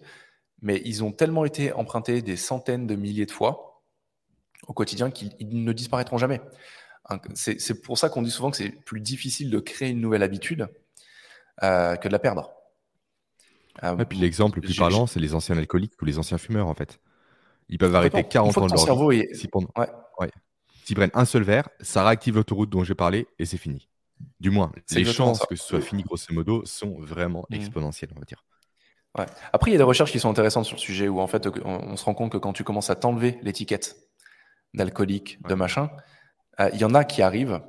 [0.62, 3.84] mais ils ont tellement été empruntés des centaines de milliers de fois
[4.68, 6.42] au quotidien qu'ils ne disparaîtront jamais.
[7.36, 10.70] C'est pour ça qu'on dit souvent que c'est plus difficile de créer une nouvelle habitude
[11.62, 12.54] euh, que de la perdre.
[13.82, 16.76] Et puis l'exemple le plus parlant, c'est les anciens alcooliques ou les anciens fumeurs, en
[16.76, 17.00] fait.
[17.70, 19.24] Ils peuvent arrêter 40 ans de leur vie.
[19.34, 19.50] Si
[20.86, 23.88] S'ils prennent un seul verre, ça réactive l'autoroute dont j'ai parlé et c'est fini.
[24.40, 27.56] Du moins, les chances que ce soit fini, grosso modo, sont vraiment mmh.
[27.56, 28.44] exponentielles, on va dire.
[29.54, 31.48] Après, il y a des recherches qui sont intéressantes sur le sujet où en fait,
[31.64, 33.96] on, se rend compte que quand tu commences à t'enlever l'étiquette
[34.74, 35.90] d'alcoolique, de machin,
[36.60, 37.62] euh, il y en a qui arrivent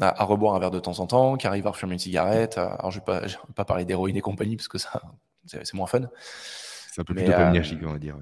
[0.00, 2.56] à, reboire un verre de temps en temps, qui arrivent à refumer une cigarette.
[2.56, 5.02] Alors, je ne vais, pas parler d'héroïne et compagnie parce que ça,
[5.46, 6.08] c'est moins fun.
[6.92, 8.16] C'est un peu plus dopaminergique, on va dire.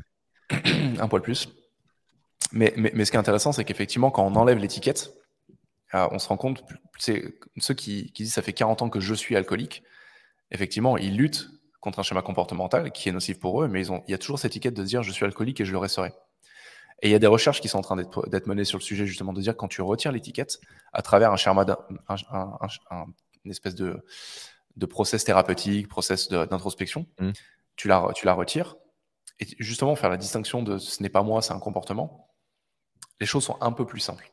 [0.98, 1.48] un poil plus.
[2.52, 5.12] Mais, mais, ce qui est intéressant, c'est qu'effectivement, quand on enlève l'étiquette,
[5.94, 6.64] euh, on se rend compte,
[6.98, 9.84] c'est ceux qui, qui disent ça fait 40 ans que je suis alcoolique,
[10.50, 11.48] effectivement, ils luttent
[11.80, 14.18] contre un schéma comportemental qui est nocif pour eux, mais ils ont, il y a
[14.18, 16.12] toujours cette étiquette de dire je suis alcoolique et je le resterai.
[17.02, 19.06] Et il y a des recherches qui sont en train d'être menées sur le sujet,
[19.06, 20.60] justement, de dire quand tu retires l'étiquette
[20.92, 21.64] à travers un schéma,
[22.08, 23.06] un,
[23.44, 24.04] une espèce de,
[24.76, 27.30] de process thérapeutique, process d'introspection, mmh.
[27.76, 28.76] tu, la, tu la retires.
[29.38, 32.30] Et justement, faire la distinction de ce n'est pas moi, c'est un comportement,
[33.20, 34.30] les choses sont un peu plus simples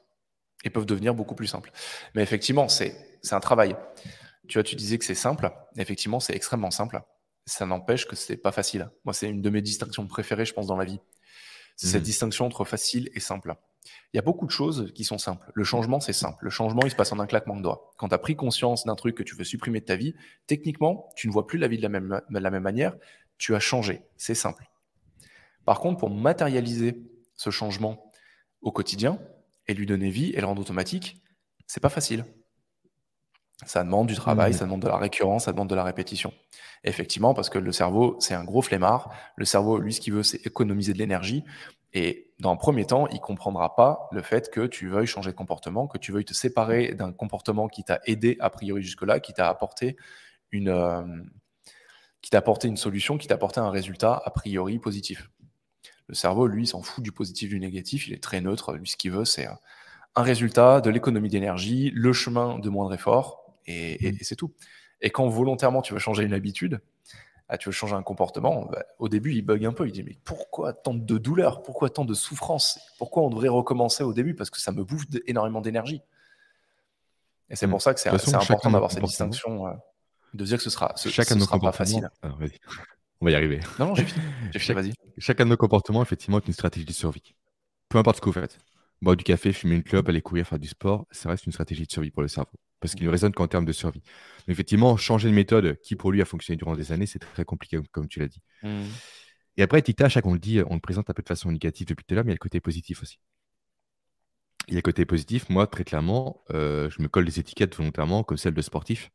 [0.64, 1.72] et peuvent devenir beaucoup plus simples.
[2.16, 2.96] Mais effectivement, c'est
[3.32, 3.76] un travail.
[4.48, 5.52] Tu vois, tu disais que c'est simple.
[5.78, 7.02] Effectivement, c'est extrêmement simple.
[7.46, 8.90] Ça n'empêche que c'est pas facile.
[9.06, 11.00] Moi, c'est une de mes distinctions préférées, je pense, dans la vie.
[11.76, 12.06] C'est cette mmh.
[12.06, 13.56] distinction entre facile et simple.
[14.14, 15.52] Il y a beaucoup de choses qui sont simples.
[15.54, 16.44] Le changement, c'est simple.
[16.44, 17.92] Le changement, il se passe en un claquement de doigts.
[17.98, 20.16] Quand tu as pris conscience d'un truc que tu veux supprimer de ta vie,
[20.48, 22.96] techniquement, tu ne vois plus la vie de la même, manière.
[23.38, 24.02] Tu as changé.
[24.16, 24.70] C'est simple.
[25.66, 27.02] Par contre, pour matérialiser
[27.36, 28.12] ce changement
[28.62, 29.20] au quotidien
[29.68, 31.22] et lui donner vie et le rendre automatique,
[31.68, 32.26] c'est pas facile.
[33.66, 34.54] Ça demande du travail, mmh.
[34.54, 36.32] ça demande de la récurrence, ça demande de la répétition.
[36.84, 39.12] effectivement, parce que le cerveau, c'est un gros flemmard.
[39.36, 41.44] Le cerveau, lui, ce qu'il veut, c'est économiser de l'énergie.
[41.94, 45.36] Et dans un premier temps, il comprendra pas le fait que tu veuilles changer de
[45.36, 49.34] comportement, que tu veuilles te séparer d'un comportement qui t'a aidé a priori jusque-là, qui
[49.34, 49.98] t'a apporté
[50.52, 51.02] une, euh,
[52.22, 55.32] qui t'a apporté une solution, qui t'a apporté un résultat a priori positif.
[56.08, 58.74] Le cerveau, lui, s'en fout du positif, du négatif, il est très neutre.
[58.74, 59.48] Lui, ce qu'il veut, c'est
[60.16, 64.18] un résultat, de l'économie d'énergie, le chemin de moindre effort, et, mmh.
[64.22, 64.54] c'est tout.
[65.02, 66.80] Et quand volontairement tu veux changer une habitude,
[67.50, 69.88] ah, tu veux changer un comportement, bah, au début, il bug un peu.
[69.88, 71.64] Il dit Mais pourquoi tant de douleur?
[71.64, 72.80] Pourquoi tant de souffrance?
[72.98, 74.36] Pourquoi on devrait recommencer au début?
[74.36, 76.02] Parce que ça me bouffe énormément d'énergie.
[77.50, 77.72] Et c'est mmh.
[77.72, 79.72] pour ça que c'est important d'avoir cette distinction, euh,
[80.34, 82.10] de dire que ce sera, ce, chacun ce sera pas facile.
[82.22, 82.32] Ah,
[83.20, 83.62] on va y arriver.
[83.80, 84.26] Non, non, j'ai fini.
[84.54, 84.94] fini vas-y.
[85.18, 87.34] Chacun de nos comportements, effectivement, est une stratégie de survie.
[87.90, 88.60] Peu importe ce que vous faites.
[89.02, 91.86] Boire du café, fumer une clope, aller courir, faire du sport, ça reste une stratégie
[91.86, 92.52] de survie pour le cerveau.
[92.80, 94.04] Parce qu'il ne raisonne qu'en termes de survie.
[94.48, 97.44] Mais effectivement, changer de méthode qui, pour lui, a fonctionné durant des années, c'est très
[97.44, 98.42] compliqué, comme tu l'as dit.
[98.64, 98.84] Mmh.
[99.58, 101.88] Et après, Tita, chaque on le dit, on le présente un peu de façon négative
[101.88, 103.20] depuis tout à l'heure, mais il y a le côté positif aussi.
[104.68, 105.50] Il y a le côté positif.
[105.50, 109.10] Moi, très clairement, euh, je me colle des étiquettes volontairement, comme celle de sportif,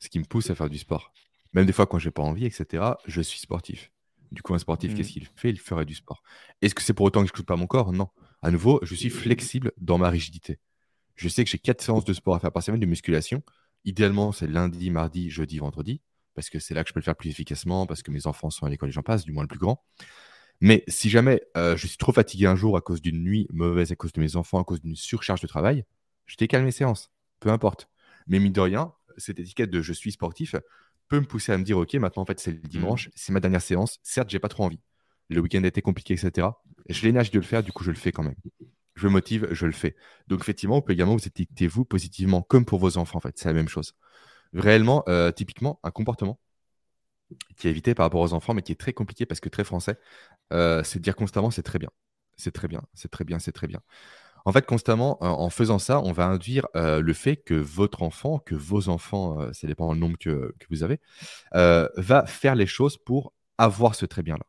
[0.00, 1.12] ce qui me pousse à faire du sport.
[1.52, 3.92] Même des fois, quand j'ai pas envie, etc., je suis sportif.
[4.32, 5.12] Du coup, un sportif, qu'est-ce mmh.
[5.12, 5.50] qu'il fait?
[5.50, 6.22] Il ferait du sport.
[6.60, 7.92] Est-ce que c'est pour autant que je n'écoute pas mon corps?
[7.92, 8.08] Non.
[8.42, 10.58] À nouveau, je suis flexible dans ma rigidité.
[11.18, 13.42] Je sais que j'ai quatre séances de sport à faire par semaine de musculation.
[13.84, 16.00] Idéalement, c'est lundi, mardi, jeudi, vendredi,
[16.34, 18.50] parce que c'est là que je peux le faire plus efficacement, parce que mes enfants
[18.50, 19.84] sont à l'école et j'en passe, du moins le plus grand.
[20.60, 23.90] Mais si jamais euh, je suis trop fatigué un jour à cause d'une nuit mauvaise,
[23.90, 25.84] à cause de mes enfants, à cause d'une surcharge de travail,
[26.26, 27.10] je décale mes séances.
[27.40, 27.88] Peu importe.
[28.28, 30.54] Mais mine de rien, cette étiquette de je suis sportif,
[31.08, 32.68] peut me pousser à me dire, OK, maintenant, en fait, c'est le mmh.
[32.68, 33.98] dimanche, c'est ma dernière séance.
[34.04, 34.80] Certes, j'ai pas trop envie.
[35.30, 36.46] Le week-end été compliqué, etc.
[36.88, 38.36] Je l'énergie de le faire, du coup, je le fais quand même.
[38.98, 39.94] Je me motive, je le fais.
[40.26, 43.38] Donc, effectivement, on peut également vous étiqueter vous positivement, comme pour vos enfants, en fait.
[43.38, 43.94] C'est la même chose.
[44.54, 46.40] Réellement, euh, typiquement, un comportement
[47.56, 49.62] qui est évité par rapport aux enfants, mais qui est très compliqué parce que très
[49.62, 49.98] français,
[50.52, 51.90] euh, c'est de dire constamment c'est très bien.
[52.36, 53.80] C'est très bien, c'est très bien, c'est très bien.
[54.44, 58.38] En fait, constamment, en faisant ça, on va induire euh, le fait que votre enfant,
[58.38, 61.00] que vos enfants, ça dépend du nombre que, vous avez,
[61.52, 64.46] va faire les choses pour avoir ce très bien-là.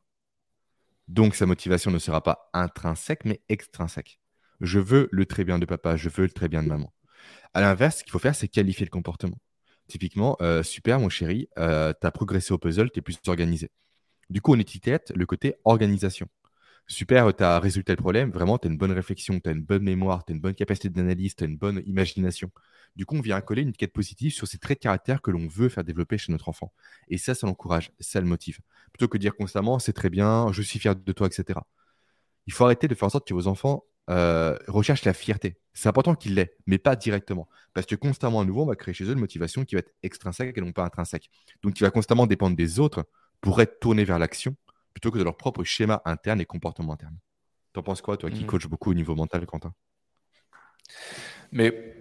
[1.08, 4.20] Donc, sa motivation ne sera pas intrinsèque, mais extrinsèque.
[4.62, 6.94] Je veux le très bien de papa, je veux le très bien de maman.
[7.54, 9.38] À l'inverse, ce qu'il faut faire, c'est qualifier le comportement.
[9.88, 13.72] Typiquement, super, mon chéri, tu as progressé au puzzle, tu es plus organisé.
[14.30, 16.28] Du coup, on étiquette le côté organisation
[16.90, 19.62] super, tu as résolu le problème, vraiment, tu as une bonne réflexion, tu as une
[19.62, 22.52] bonne mémoire, tu as une bonne capacité d'analyse, tu as une bonne imagination.
[22.96, 25.48] Du coup, on vient coller une étiquette positive sur ces traits de caractère que l'on
[25.48, 26.74] veut faire développer chez notre enfant.
[27.08, 28.60] Et ça, ça l'encourage, ça le motive.
[28.92, 31.60] Plutôt que de dire constamment, c'est très bien, je suis fier de toi, etc.
[32.48, 35.58] Il faut arrêter de faire en sorte que vos enfants euh, recherchent la fierté.
[35.74, 37.48] C'est important qu'il l'ait, mais pas directement.
[37.74, 39.94] Parce que constamment, à nouveau, on va créer chez eux une motivation qui va être
[40.04, 41.30] extrinsèque et non pas intrinsèque.
[41.64, 43.06] Donc, qui va constamment dépendre des autres
[43.42, 44.56] pour être tourné vers l'action
[44.94, 47.18] plutôt que de leur propre schéma interne et comportement interne.
[47.74, 48.48] T'en penses quoi, toi qui mhm.
[48.48, 49.74] coach beaucoup au niveau mental, Quentin?
[51.52, 51.96] Mais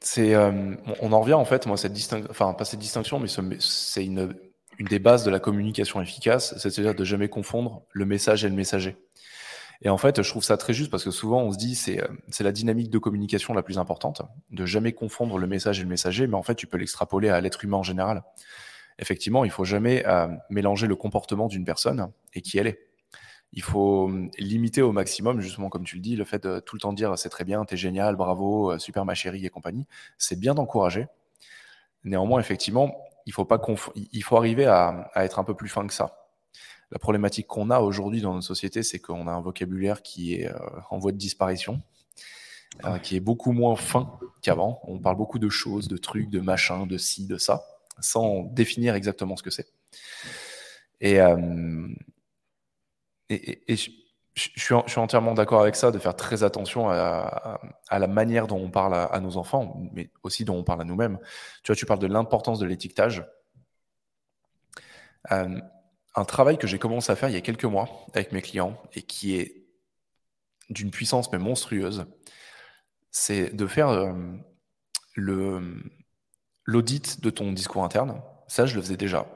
[0.00, 3.28] c'est, euh, on en revient en fait, moi, cette distinction, enfin pas cette distinction, mais
[3.58, 4.36] c'est une,
[4.78, 8.54] une des bases de la communication efficace, c'est-à-dire de jamais confondre le message et le
[8.54, 8.96] messager.
[9.82, 12.02] Et en fait, je trouve ça très juste parce que souvent on se dit c'est
[12.02, 15.82] euh, c'est la dynamique de communication la plus importante, de jamais confondre le message et
[15.82, 18.24] le messager, mais en fait tu peux l'extrapoler à l'être humain en général.
[18.98, 22.88] Effectivement, il faut jamais euh, mélanger le comportement d'une personne et qui elle est.
[23.52, 26.76] Il faut hum, limiter au maximum, justement, comme tu le dis, le fait de tout
[26.76, 29.86] le temps dire c'est très bien, t'es génial, bravo, euh, super ma chérie et compagnie.
[30.18, 31.06] C'est bien d'encourager.
[32.04, 33.60] Néanmoins, effectivement, il faut, pas
[34.12, 36.17] il faut arriver à, à être un peu plus fin que ça.
[36.90, 40.48] La problématique qu'on a aujourd'hui dans notre société, c'est qu'on a un vocabulaire qui est
[40.48, 40.58] euh,
[40.90, 41.82] en voie de disparition,
[42.84, 44.80] euh, qui est beaucoup moins fin qu'avant.
[44.84, 47.62] On parle beaucoup de choses, de trucs, de machins, de ci, de ça,
[48.00, 49.68] sans définir exactement ce que c'est.
[51.00, 51.88] Et, euh,
[53.28, 53.90] et, je,
[54.34, 57.60] suis, entièrement d'accord avec ça, de faire très attention à,
[57.90, 61.18] la manière dont on parle à, nos enfants, mais aussi dont on parle à nous-mêmes.
[61.62, 63.26] Tu vois, tu parles de l'importance de l'étiquetage
[66.18, 68.80] un travail que j'ai commencé à faire il y a quelques mois avec mes clients
[68.94, 69.66] et qui est
[70.70, 72.06] d'une puissance mais monstrueuse,
[73.10, 74.12] c'est de faire euh,
[76.64, 78.20] l'audit de ton discours interne.
[78.48, 79.26] Ça, je le faisais déjà.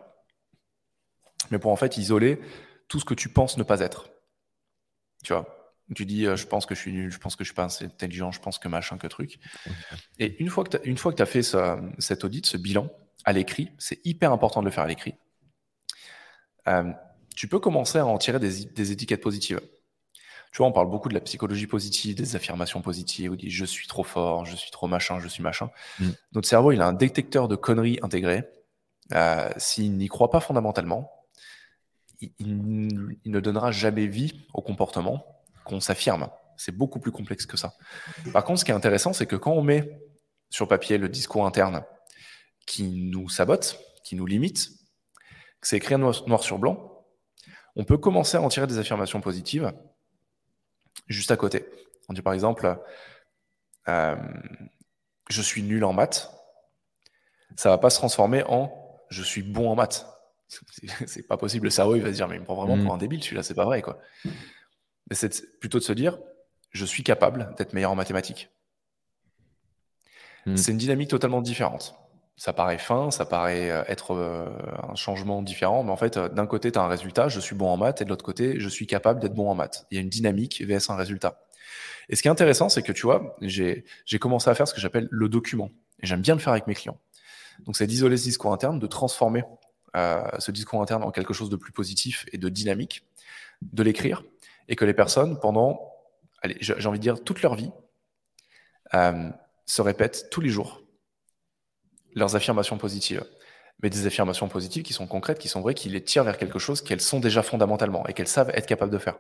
[1.50, 2.40] Mais pour en fait isoler
[2.88, 4.10] tout ce que tu penses ne pas être.
[5.24, 7.48] Tu vois, tu dis euh, je pense que je suis nul, je pense que je
[7.48, 9.38] suis pas intelligent, je pense que machin que truc.
[10.18, 11.42] Et une fois que tu as, fait
[11.98, 12.90] cet audit, ce bilan
[13.24, 15.14] à l'écrit, c'est hyper important de le faire à l'écrit.
[16.68, 16.92] Euh,
[17.34, 19.60] tu peux commencer à en tirer des, étiquettes positives.
[20.52, 23.64] Tu vois, on parle beaucoup de la psychologie positive, des affirmations positives, on dit je
[23.64, 25.70] suis trop fort, je suis trop machin, je suis machin.
[25.98, 26.10] Mm.
[26.32, 28.44] Notre cerveau, il a un détecteur de conneries intégré.
[29.14, 31.10] Euh, s'il n'y croit pas fondamentalement,
[32.38, 35.24] il, ne donnera jamais vie au comportement
[35.64, 36.28] qu'on s'affirme.
[36.56, 37.74] C'est beaucoup plus complexe que ça.
[38.32, 39.90] Par contre, ce qui est intéressant, c'est que quand on met
[40.50, 41.82] sur papier le discours interne
[42.66, 44.70] qui nous sabote, qui nous limite,
[45.62, 47.06] c'est écrit noir, sur blanc,
[47.76, 49.72] on peut commencer à en tirer des affirmations positives
[51.06, 51.64] juste à côté.
[52.08, 52.78] On dit par exemple,
[53.88, 54.16] euh,
[55.30, 56.30] je suis nul en maths.
[57.56, 58.72] Ça va pas se transformer en
[59.08, 60.06] je suis bon en maths.
[61.06, 61.66] C'est pas possible.
[61.66, 62.96] Le cerveau, il va se dire, mais il me prend vraiment pour mm.
[62.96, 63.98] un débile, celui-là, c'est pas vrai, quoi.
[64.24, 66.18] Mais c'est plutôt de se dire,
[66.70, 68.50] je suis capable d'être meilleur en mathématiques.
[70.46, 70.56] Mm.
[70.56, 71.94] C'est une dynamique totalement différente
[72.36, 74.48] ça paraît fin, ça paraît euh, être euh,
[74.88, 77.54] un changement différent, mais en fait, euh, d'un côté, tu as un résultat, je suis
[77.54, 79.86] bon en maths, et de l'autre côté, je suis capable d'être bon en maths.
[79.90, 81.44] Il y a une dynamique vs un résultat.
[82.08, 83.84] Et ce qui est intéressant, c'est que tu vois, j'ai
[84.18, 85.70] commencé à faire ce que j'appelle le document.
[86.02, 86.98] Et j'aime bien le faire avec mes clients.
[87.60, 89.44] Donc, c'est d'isoler ce discours interne, de transformer
[89.94, 93.06] ce discours interne en quelque chose de plus positif et de dynamique,
[93.60, 94.24] de l'écrire,
[94.68, 95.80] et que les personnes, pendant,
[96.60, 97.70] j'ai envie de dire, toute leur vie,
[98.92, 100.81] se répètent tous les jours
[102.14, 103.24] leurs affirmations positives.
[103.82, 106.58] Mais des affirmations positives qui sont concrètes, qui sont vraies, qui les tirent vers quelque
[106.58, 109.18] chose qu'elles sont déjà fondamentalement et qu'elles savent être capables de faire.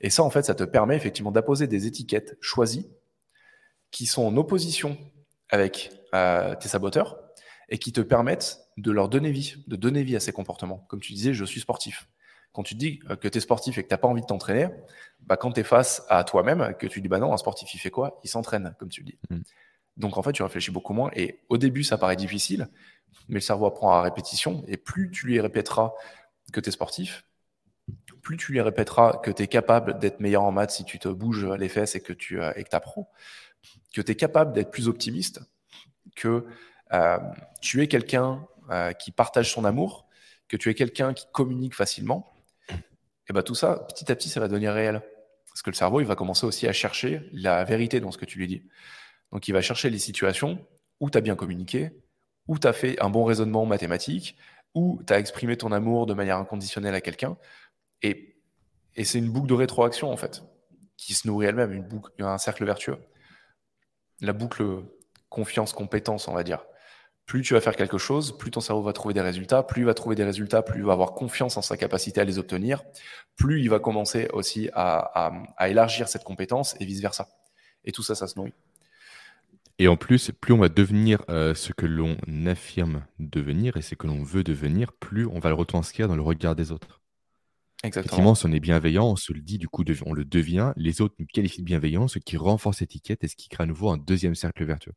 [0.00, 2.88] Et ça, en fait, ça te permet effectivement d'apposer des étiquettes choisies
[3.90, 4.96] qui sont en opposition
[5.50, 7.18] avec euh, tes saboteurs
[7.68, 10.84] et qui te permettent de leur donner vie, de donner vie à ces comportements.
[10.88, 12.08] Comme tu disais, je suis sportif.
[12.52, 14.26] Quand tu dis euh, que tu es sportif et que tu n'as pas envie de
[14.26, 14.68] t'entraîner,
[15.20, 17.78] bah, quand tu es face à toi-même, que tu dis, bah non, un sportif, il
[17.78, 18.20] fait quoi?
[18.24, 19.18] Il s'entraîne, comme tu le dis.
[19.30, 19.40] Mm.
[19.96, 21.10] Donc en fait, tu réfléchis beaucoup moins.
[21.14, 22.68] Et au début, ça paraît difficile,
[23.28, 24.64] mais le cerveau apprend à répétition.
[24.66, 25.92] Et plus tu lui répéteras
[26.52, 27.24] que tu es sportif,
[28.22, 31.08] plus tu lui répéteras que tu es capable d'être meilleur en maths si tu te
[31.08, 33.10] bouges les fesses et que tu euh, et que apprends,
[33.92, 35.40] que tu es capable d'être plus optimiste,
[36.16, 36.46] que
[36.92, 37.18] euh,
[37.60, 40.06] tu es quelqu'un euh, qui partage son amour,
[40.48, 42.34] que tu es quelqu'un qui communique facilement,
[43.28, 45.02] et bien tout ça, petit à petit, ça va devenir réel.
[45.48, 48.24] Parce que le cerveau, il va commencer aussi à chercher la vérité dans ce que
[48.24, 48.62] tu lui dis.
[49.32, 50.64] Donc il va chercher les situations
[51.00, 51.90] où tu as bien communiqué,
[52.46, 54.36] où tu as fait un bon raisonnement mathématique,
[54.74, 57.36] où tu as exprimé ton amour de manière inconditionnelle à quelqu'un.
[58.02, 58.36] Et,
[58.96, 60.42] et c'est une boucle de rétroaction, en fait,
[60.96, 62.98] qui se nourrit elle-même, une boucle, un cercle vertueux.
[64.20, 64.84] La boucle
[65.28, 66.64] confiance-compétence, on va dire.
[67.26, 69.84] Plus tu vas faire quelque chose, plus ton cerveau va trouver des résultats, plus il
[69.86, 72.84] va trouver des résultats, plus il va avoir confiance en sa capacité à les obtenir,
[73.34, 77.28] plus il va commencer aussi à, à élargir cette compétence et vice-versa.
[77.84, 78.52] Et tout ça, ça se nourrit.
[79.78, 82.16] Et en plus, plus on va devenir euh, ce que l'on
[82.46, 86.22] affirme devenir et ce que l'on veut devenir, plus on va le retranscrire dans le
[86.22, 87.00] regard des autres.
[87.82, 88.04] Exactement.
[88.04, 90.72] Effectivement, si on est bienveillant, on se le dit, du coup, on le devient.
[90.76, 93.66] Les autres nous qualifient de bienveillant, ce qui renforce l'étiquette et ce qui crée à
[93.66, 94.94] nouveau un deuxième cercle vertueux.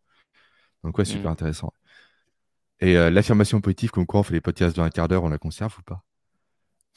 [0.84, 1.34] Donc, ouais, super mm.
[1.34, 1.73] intéressant.
[2.80, 5.30] Et euh, l'affirmation positive, comme quoi on fait les podcasts dans un quart d'heure, on
[5.30, 6.03] la conserve ou pas?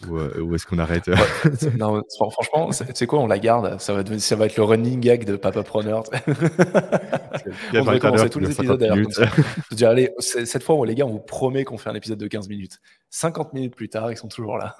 [0.08, 1.08] Où, est-ce qu'on arrête
[1.78, 3.78] non, Franchement, tu sais quoi, on la garde.
[3.80, 6.04] Ça va, ça va être le running gag de Papa Preneur.
[7.74, 8.96] on va commencer tous les épisodes d'ailleurs
[9.70, 12.26] Je dire, allez, cette fois, les gars, on vous promet qu'on fait un épisode de
[12.26, 12.80] 15 minutes.
[13.10, 14.76] 50 minutes plus tard, ils sont toujours là.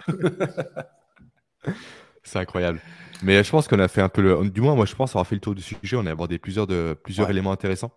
[2.22, 2.80] C'est incroyable.
[3.22, 4.48] Mais je pense qu'on a fait un peu le.
[4.48, 5.96] Du moins, moi, je pense avoir fait le tour du sujet.
[5.96, 6.96] On a abordé plusieurs, de...
[7.02, 7.92] plusieurs éléments intéressants.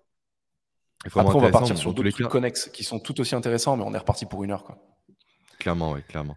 [1.06, 3.94] Après, on va partir sur d'autres trucs connexes qui sont tout aussi intéressants, mais on
[3.94, 4.64] est reparti pour une heure.
[4.64, 4.78] Quoi.
[5.60, 6.36] Clairement, oui, clairement.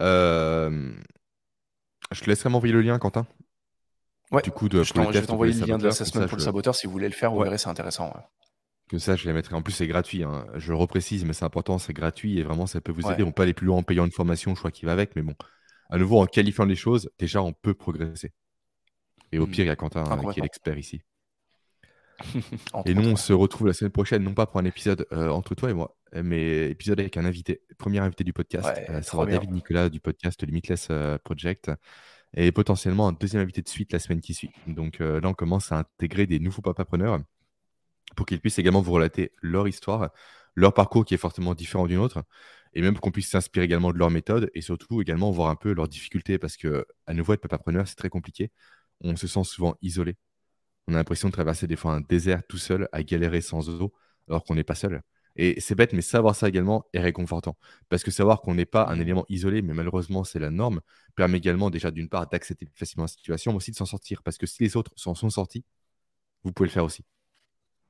[0.00, 0.92] Euh,
[2.12, 3.26] je te laisserai m'envoyer le lien, Quentin.
[4.32, 6.74] Ouais, du coup, de, je, je vais t'envoyer le lien de l'assessment pour le saboteur
[6.74, 8.12] si vous voulez le faire, vous verrez, c'est intéressant.
[8.88, 9.54] Que ça, je les mettrai.
[9.54, 10.22] En plus, c'est gratuit.
[10.22, 10.46] Hein.
[10.54, 13.22] Je le reprécise, mais c'est important, c'est gratuit et vraiment, ça peut vous aider.
[13.22, 15.22] On peut aller plus loin en payant une formation, je crois qu'il va avec, mais
[15.22, 15.34] bon,
[15.90, 18.32] à nouveau, en qualifiant les choses, déjà, on peut progresser.
[19.32, 19.50] Et au hmm.
[19.50, 21.02] pire, il y a Quentin euh, qui est l'expert ici.
[22.86, 25.54] et nous, on se retrouve la semaine prochaine, non pas pour un épisode euh, entre
[25.54, 28.68] toi et moi, mais épisode avec un invité, premier invité du podcast.
[28.88, 30.88] Euh, ça sera David Nicolas du podcast Limitless
[31.24, 31.70] Project.
[32.38, 34.50] Et potentiellement un deuxième invité de suite la semaine qui suit.
[34.66, 37.20] Donc là, on commence à intégrer des nouveaux papapreneurs
[38.14, 40.10] pour qu'ils puissent également vous relater leur histoire,
[40.54, 42.24] leur parcours qui est fortement différent d'une autre,
[42.76, 45.72] et même qu'on puisse s'inspirer également de leur méthode et surtout également voir un peu
[45.72, 48.50] leurs difficultés parce que à nouveau être papapreneur c'est très compliqué.
[49.00, 50.16] On se sent souvent isolé.
[50.88, 53.92] On a l'impression de traverser des fois un désert tout seul à galérer sans eau
[54.28, 55.02] alors qu'on n'est pas seul.
[55.36, 57.56] Et c'est bête, mais savoir ça également est réconfortant.
[57.88, 60.80] Parce que savoir qu'on n'est pas un élément isolé, mais malheureusement c'est la norme,
[61.14, 64.22] permet également déjà d'une part d'accepter facilement la situation, mais aussi de s'en sortir.
[64.22, 65.64] Parce que si les autres s'en sont sortis,
[66.44, 67.04] vous pouvez le faire aussi.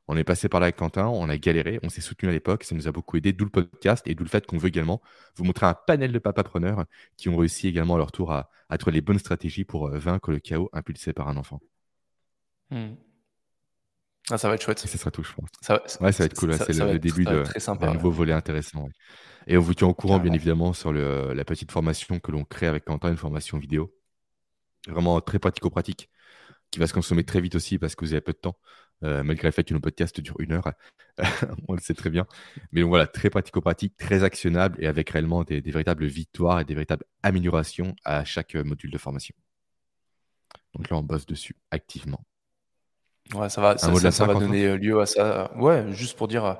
[0.08, 2.62] On est passé par là avec Quentin, on a galéré, on s'est soutenu à l'époque,
[2.62, 5.02] ça nous a beaucoup aidé, d'où le podcast et d'où le fait qu'on veut également
[5.34, 6.84] vous montrer un panel de papapreneurs
[7.16, 10.30] qui ont réussi également à leur tour à, trouver les bonnes stratégies pour euh, vaincre
[10.30, 11.60] le chaos impulsé par un enfant.
[12.70, 12.94] Hmm.
[14.30, 14.82] Ah, ça va être chouette.
[14.84, 15.48] Et ça sera tout, je pense.
[15.60, 16.54] Ça, ouais, ça va être cool.
[16.54, 17.44] c'est le, début d'un
[17.92, 18.88] nouveau volet intéressant.
[19.46, 22.66] Et on vous tient au courant, bien évidemment, sur la petite formation que l'on crée
[22.66, 23.94] avec Quentin, une formation vidéo.
[24.88, 26.10] Vraiment très pratico-pratique,
[26.70, 28.56] qui va se consommer très vite aussi parce que vous avez peu de temps.
[29.04, 30.72] Euh, malgré le fait que nos podcasts durent une heure,
[31.68, 32.26] on le sait très bien.
[32.72, 36.74] Mais donc voilà, très pratico-pratique, très actionnable et avec réellement des, véritables victoires et des
[36.74, 39.34] véritables améliorations à chaque module de formation.
[40.74, 42.24] Donc là, on bosse dessus activement.
[43.34, 43.90] Ouais, ça va, ça,
[44.24, 45.50] va donner euh, lieu à ça.
[45.56, 46.58] Ouais, juste pour dire,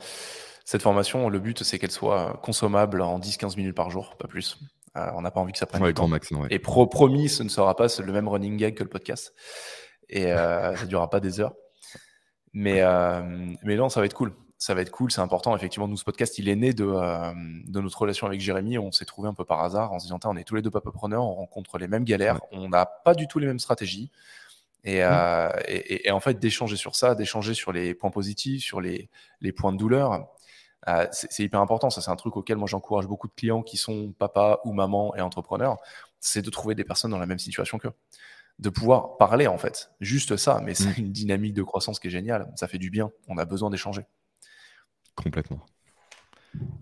[0.65, 4.59] cette formation, le but, c'est qu'elle soit consommable en 10-15 minutes par jour, pas plus.
[4.95, 6.09] on n'a pas envie que ça prenne ouais, du temps.
[6.09, 9.35] Max, Et promis, ce ne sera pas le même running gag que le podcast.
[10.09, 11.55] Et ça ne durera pas des heures.
[12.59, 13.21] Mais, euh,
[13.65, 14.33] mais non, ça va être cool.
[14.57, 15.55] Ça va être cool, c'est important.
[15.55, 17.35] Effectivement, nous, ce podcast, il est né de, euh,
[17.67, 18.79] de notre relation avec Jérémy.
[18.79, 20.71] On s'est trouvé un peu par hasard en se disant, on est tous les deux
[20.71, 24.11] papapreneurs, on rencontre les mêmes galères, on n'a pas du tout les mêmes stratégies.
[24.87, 29.11] Euh, et, et, en fait, d'échanger sur ça, d'échanger sur les points positifs, sur les,
[29.41, 30.29] les points de douleur,
[31.11, 31.91] c'est hyper important.
[31.91, 35.17] Ça, c'est un truc auquel moi j'encourage beaucoup de clients qui sont papa ou maman
[35.17, 35.79] et entrepreneurs.
[36.21, 37.93] C'est de trouver des personnes dans la même situation qu'eux
[38.59, 39.91] de pouvoir parler en fait.
[40.01, 41.03] Juste ça, mais c'est mm.
[41.03, 42.51] une dynamique de croissance qui est géniale.
[42.57, 43.11] Ça fait du bien.
[43.29, 44.03] On a besoin d'échanger.
[45.15, 45.65] Complètement.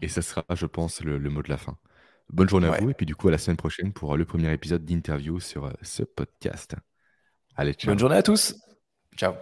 [0.00, 1.76] Et ce sera, je pense, le, mot de la fin.
[2.30, 4.52] Bonne journée à vous et puis du coup à la semaine prochaine pour le premier
[4.52, 6.74] épisode d'interview sur euh, ce podcast.
[7.56, 7.76] Allez.
[7.84, 8.56] Bonne journée à tous.
[9.16, 9.34] Ciao.